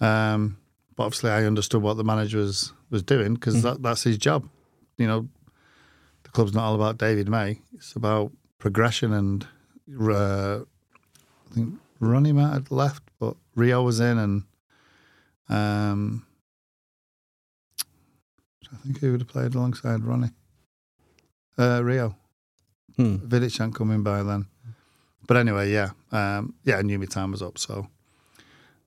[0.00, 0.56] Um,
[0.96, 4.48] but obviously, I understood what the manager was was doing because that, that's his job.
[4.96, 5.28] You know,
[6.22, 7.60] the club's not all about David May.
[7.74, 9.46] It's about progression and
[10.10, 14.44] uh, I think Ronnie might have left, but Rio was in and
[15.48, 16.26] um,
[18.74, 20.30] I think he would have played alongside Ronnie.
[21.56, 22.16] Uh, Rio.
[22.96, 23.16] Hmm.
[23.16, 24.46] Vidic hadn't come in by then.
[25.26, 25.90] But anyway, yeah.
[26.12, 27.88] Um, yeah, I knew my time was up, so.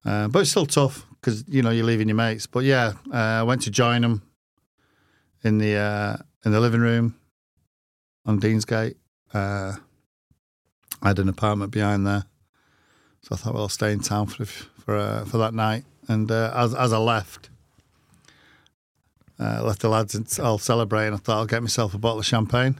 [0.05, 2.45] Uh, but it's still tough because, you know, you're leaving your mates.
[2.47, 4.21] But yeah, uh, I went to join them
[5.43, 7.15] in the uh, in the living room
[8.25, 8.95] on Deansgate.
[9.33, 9.75] Uh,
[11.01, 12.25] I had an apartment behind there,
[13.21, 15.83] so I thought, well, I'll stay in town for for uh, for that night.
[16.07, 17.49] And uh, as as I left,
[19.39, 21.13] uh, left the lads and all celebrating.
[21.13, 22.79] I thought I'll get myself a bottle of champagne,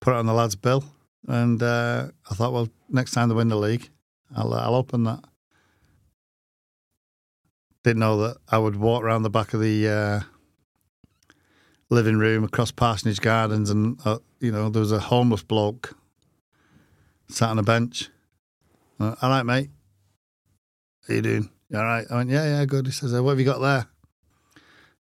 [0.00, 0.84] put it on the lads' bill,
[1.26, 3.90] and uh, I thought, well, next time they win the league,
[4.36, 5.24] I'll I'll open that.
[7.82, 10.20] Didn't know that I would walk around the back of the uh,
[11.88, 15.96] living room across Parsonage Gardens, and uh, you know there was a homeless bloke
[17.28, 18.10] sat on a bench.
[18.98, 19.70] Uh, all right, mate.
[21.08, 21.50] How you doing?
[21.70, 22.06] You all right?
[22.10, 22.86] I went, yeah, yeah, good.
[22.86, 23.86] He says, uh, what have you got there?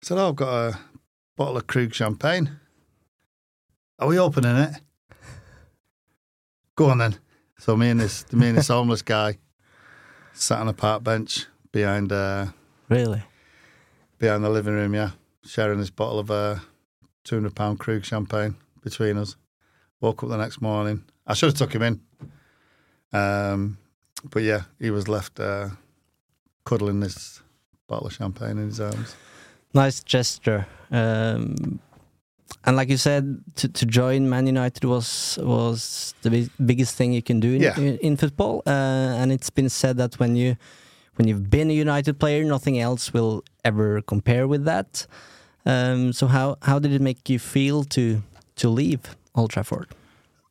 [0.03, 0.79] Said, oh, I've got a
[1.37, 2.59] bottle of Krug champagne.
[3.99, 4.75] Are we opening it?
[6.77, 7.17] Go on then.
[7.59, 9.39] So me and this, me and this homeless guy
[10.33, 12.47] sat on a park bench behind, uh,
[12.89, 13.23] Really?
[14.19, 14.95] behind the living room.
[14.95, 15.11] Yeah,
[15.45, 16.57] sharing this bottle of uh,
[17.25, 19.35] two hundred pound Krug champagne between us.
[20.01, 21.03] Woke up the next morning.
[21.27, 22.01] I should have took him in,
[23.13, 23.79] um,
[24.31, 25.71] but yeah, he was left uh,
[26.65, 27.43] cuddling this
[27.89, 29.17] bottle of champagne in his arms.
[29.75, 30.67] Nice gesture.
[30.91, 31.81] Um,
[32.65, 37.13] and like you said, to, to join Man United was was the big, biggest thing
[37.13, 37.79] you can do in, Yeah.
[37.79, 38.63] in, in football.
[38.67, 38.71] Uh,
[39.21, 40.57] and it's been said that when you
[41.17, 45.07] when you've been a United player, nothing else will ever compare with that.
[45.67, 48.23] Um, so how how did it make you feel to
[48.57, 49.01] to leave
[49.35, 49.89] Old Trafford?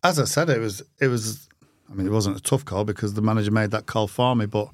[0.03, 1.47] As I said, it was it was
[1.89, 4.45] I mean, it wasn't a tough call because the manager made that call for me.
[4.45, 4.69] But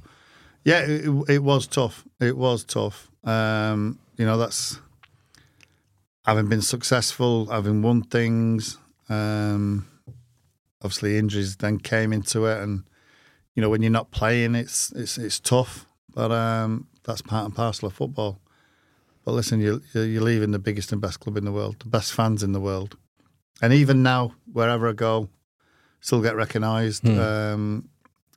[0.66, 2.04] yeah, it, it- it was tough.
[2.20, 3.10] It was tough.
[3.24, 4.80] Um, you know, that's
[6.26, 8.78] having been successful, having won things.
[9.09, 9.88] Um,
[10.82, 12.84] obviously, injuries then came into it, and
[13.55, 15.86] you know, when you're not playing, it's it's it's tough.
[16.13, 18.39] But um, that's part and parcel of football.
[19.26, 22.13] But listen, you you're leaving the biggest and best club in the world, the best
[22.13, 22.97] fans in the world,
[23.61, 25.30] and even now, wherever I go,
[26.01, 27.07] still get recognised.
[27.07, 27.19] Hmm.
[27.19, 27.89] Um,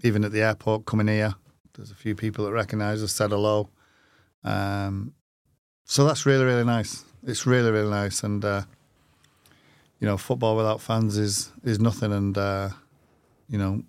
[0.02, 1.34] even at the airport, coming here,
[1.74, 3.70] there's a few people that recognise us, said hello.
[4.46, 5.12] Um,
[5.84, 7.04] so that's really really nice.
[7.26, 8.62] It's really really nice, and uh,
[10.00, 12.12] you know, football without fans is is nothing.
[12.12, 12.70] And uh,
[13.48, 13.82] you know,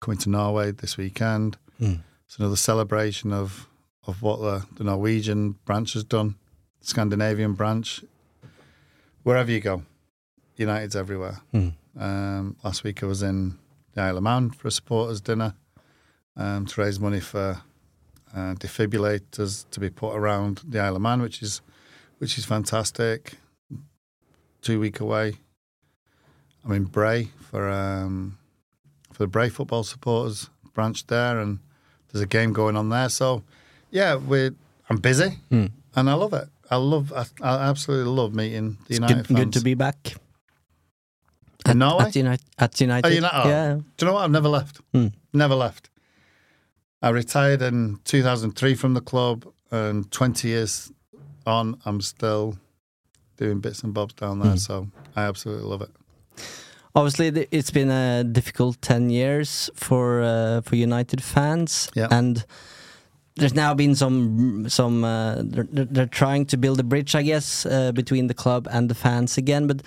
[0.00, 1.94] coming to Norway this weekend, Hmm.
[2.26, 3.66] it's another celebration of
[4.06, 6.36] of what the, the Norwegian branch has done,
[6.80, 8.02] Scandinavian branch.
[9.22, 9.82] Wherever you go,
[10.56, 11.40] United's everywhere.
[11.52, 11.68] Hmm.
[11.98, 13.58] Um, last week I was in
[13.92, 15.54] the Isle of Man for a supporters dinner
[16.36, 17.60] um, to raise money for
[18.34, 21.60] uh, defibrillators to be put around the Isle of Man, which is
[22.18, 23.34] which is fantastic.
[24.62, 25.34] Two week away.
[26.64, 28.38] I'm in Bray for um,
[29.12, 31.58] for the Bray football supporters branch there, and
[32.12, 33.08] there's a game going on there.
[33.08, 33.42] So
[33.90, 34.54] yeah, we're
[34.88, 35.66] I'm busy Hmm.
[35.96, 36.48] and I love it.
[36.70, 39.38] I love I, I absolutely love meeting the It's United good, fans.
[39.38, 40.14] good to be back.
[41.68, 42.04] In Norway?
[42.06, 43.24] At, United, at United.
[43.24, 43.74] Oh, oh, yeah.
[43.74, 44.24] Do you know what?
[44.24, 44.80] I've never left.
[44.94, 45.08] Hmm.
[45.32, 45.90] Never left.
[47.02, 50.92] I retired in 2003 from the club, and 20 years
[51.46, 52.58] on, I'm still
[53.36, 54.52] doing bits and bobs down there.
[54.52, 54.58] Hmm.
[54.58, 55.90] So I absolutely love it.
[56.94, 62.08] Obviously, it's been a difficult ten years for uh, for United fans, Yeah.
[62.10, 62.44] and
[63.36, 67.22] there's now been some some uh, they're, they're they're trying to build a bridge, I
[67.22, 69.68] guess, uh, between the club and the fans again.
[69.68, 69.82] But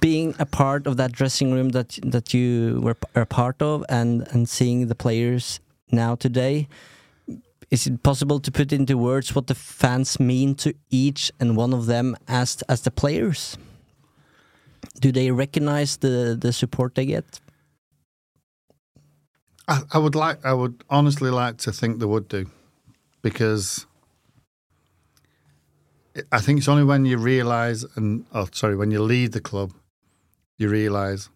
[0.00, 4.26] being a part of that dressing room that that you were a part of, and
[4.32, 5.60] and seeing the players
[5.94, 6.68] now today.
[7.70, 11.72] Is it possible to put into words what the fans mean to each and one
[11.72, 13.58] of them as as the players?
[15.00, 17.40] Do they recognize the the support they get?
[19.66, 22.46] I, I would like, I would honestly like to think they would do,
[23.22, 23.86] because
[26.30, 29.72] I think it's only when you realise and oh sorry, when you leave the club,
[30.58, 31.30] you realise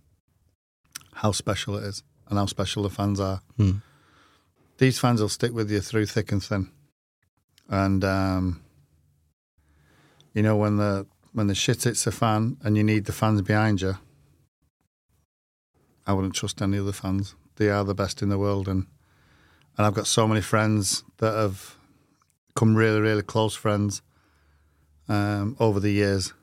[1.15, 3.41] how special it is and how special the fans are.
[3.57, 3.79] Hmm.
[4.79, 6.71] These fans will stick with you through thick and thin,
[7.69, 8.63] and um,
[10.33, 13.43] you know when the when the shit hits the fan and you need the fans
[13.43, 13.99] behind you.
[16.07, 17.35] I wouldn't trust any other fans.
[17.57, 18.87] They are the best in the world, and
[19.77, 21.77] and I've got so many friends that have
[22.55, 24.01] come really, really close friends
[25.09, 26.35] um, over the years.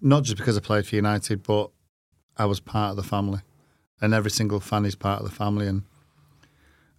[0.00, 1.70] Not just because I played for United, but
[2.38, 3.40] I was part of the family,
[4.00, 5.66] and every single fan is part of the family.
[5.66, 5.82] And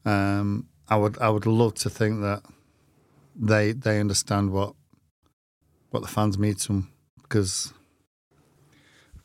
[0.06, 2.42] um, I would, I would love to think that
[3.36, 4.74] they they understand what
[5.92, 6.82] what the fans mean to them,
[7.24, 7.74] because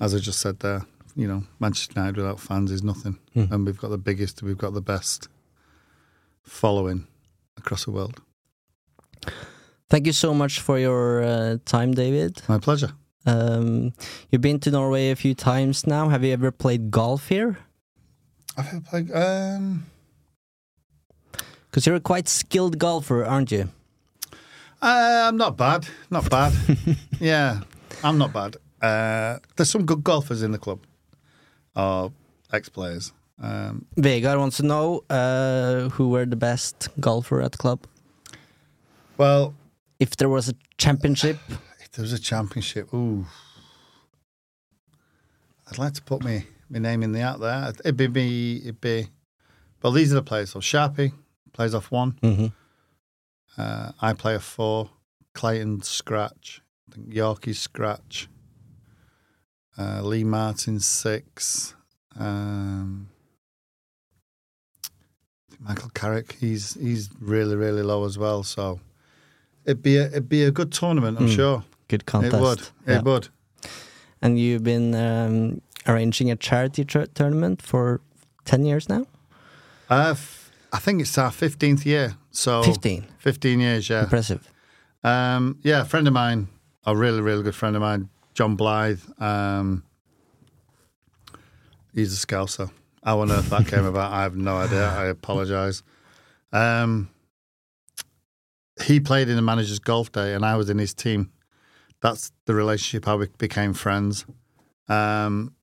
[0.01, 0.83] as I just said there,
[1.17, 3.53] you know, Manchester United without fans is nothing, Hmm.
[3.53, 5.29] and we've got the biggest, we've got the best
[6.43, 7.07] following
[7.57, 8.21] across the world.
[9.91, 12.43] Thank you so much for your uh, time, David.
[12.49, 12.93] My pleasure.
[13.27, 13.93] Um,
[14.31, 16.09] you've been to Norway a few times now.
[16.09, 17.59] Have you ever played golf here?
[18.57, 19.11] I've played.
[19.13, 19.87] Um,
[21.71, 23.69] Because you're a quite skilled golfer, aren't you?
[24.81, 25.87] uh, I'm not bad.
[26.11, 26.53] Not bad.
[27.21, 27.61] yeah,
[28.03, 28.57] I'm not bad.
[28.81, 30.81] Uh, there's some good golfers in the club,
[31.77, 32.13] or
[32.53, 33.13] ex-players.
[33.41, 37.87] Um, Vegard wants to know uh, who were the best golfer at the club.
[39.17, 39.55] well,
[40.01, 41.39] If there was a championship,
[41.81, 43.27] if there was a championship, ooh,
[45.71, 47.73] I'd like to put me my name in the hat there.
[47.85, 48.57] It'd be me.
[48.59, 49.09] It'd be.
[49.83, 50.51] Well, these are the players.
[50.51, 51.13] So Sharpie
[51.59, 52.13] plays off one.
[52.23, 52.53] Mhm.
[53.57, 54.91] Uh, I play a four.
[55.35, 56.63] Clayton scratch.
[56.89, 58.29] I think Yorkie scratch.
[59.77, 61.75] Uh, Lee Martin six.
[62.17, 63.09] Um,
[65.59, 66.37] Michael Carrick.
[66.41, 68.43] He's he's really really low as well.
[68.45, 68.79] So
[69.65, 71.19] it'd be a, it'd be a good tournament.
[71.19, 71.35] I'm Mm.
[71.35, 72.35] sure good contest.
[72.37, 72.61] it would.
[72.87, 72.99] Yeah.
[72.99, 73.29] It would.
[74.23, 78.01] And you've been um, arranging a charity tr- tournament for
[78.45, 79.07] 10 years now?
[79.89, 82.17] Uh, f- I think it's our fifteenth year.
[82.31, 83.05] So 15.
[83.19, 83.89] 15 years.
[83.89, 84.05] Yeah.
[84.05, 84.49] Impressive.
[85.03, 86.49] Um, yeah, a friend of mine,
[86.87, 89.01] a really, really good friend of mine, John Blythe.
[89.19, 89.83] Um,
[91.95, 92.71] he's a scouser.
[93.05, 94.89] How on earth that came about, I have no idea.
[94.89, 95.83] I apologise.
[96.53, 97.11] Um,
[98.85, 101.31] he played in the manager's golf day, and I was in his team.
[102.01, 104.27] That's the relationship how we became friends.
[104.89, 105.55] Um,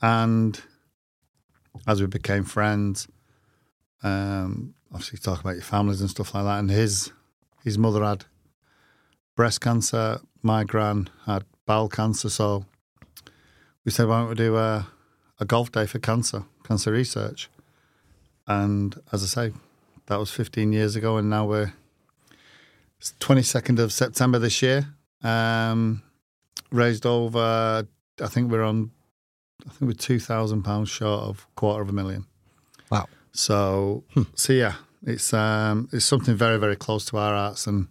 [0.00, 0.60] and
[1.86, 3.08] as we became friends,
[4.02, 6.58] um, obviously talk about your families and stuff like that.
[6.58, 7.12] And his
[7.64, 8.24] his mother had
[9.36, 10.20] breast cancer.
[10.42, 12.28] My gran had bowel cancer.
[12.28, 12.66] So
[13.84, 14.88] we said, why don't we do a,
[15.38, 17.48] a golf day for cancer, cancer research?
[18.46, 19.54] And as I say,
[20.06, 21.72] that was 15 years ago, and now we're
[22.98, 24.86] it's 22nd of September this year.
[25.24, 26.02] Um,
[26.70, 27.86] raised over,
[28.20, 28.92] I think we're on,
[29.66, 32.26] I think we're two thousand pounds short of quarter of a million.
[32.90, 33.08] Wow.
[33.32, 34.04] So,
[34.34, 34.74] so yeah,
[35.04, 37.66] it's um, it's something very very close to our hearts.
[37.66, 37.88] And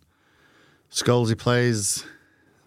[0.91, 2.03] Scholesy plays,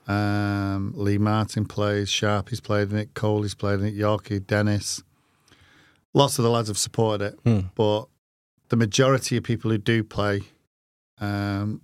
[0.09, 5.03] um, Lee Martin plays, Sharpie's played in it, Coley's played in it, Yorkie, Dennis.
[6.13, 7.67] Lots of the lads have supported it, Hmm.
[7.75, 8.07] but
[8.69, 10.43] the majority of people who do play
[11.21, 11.81] um,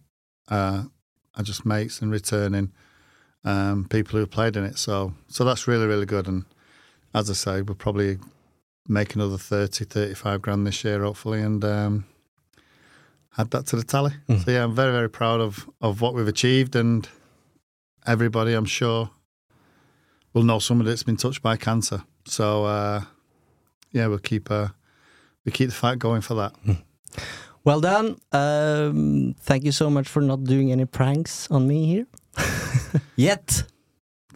[0.49, 0.87] are,
[1.35, 2.73] are just mates and returning
[3.45, 4.79] um, people who have played in it.
[4.79, 6.27] So, so that's really really good.
[6.27, 6.45] And
[7.15, 8.19] as I say, we're probably
[8.91, 12.05] make another 30, 35 grand this year, hopefully, and um,
[13.39, 14.13] add that to the tally.
[14.29, 17.09] So yeah, I'm very very proud of of what we've achieved, and
[18.07, 19.11] everybody, I'm sure,
[20.35, 22.03] will know somebody that's been touched by cancer.
[22.27, 23.03] So uh,
[23.93, 24.69] yeah, we'll keep uh,
[25.45, 26.55] we keep the fight going for that.
[27.63, 28.19] Well done.
[28.33, 32.07] Um, thank you so much for not doing any pranks on me here.
[33.17, 33.65] Yet.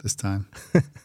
[0.03, 0.47] This time.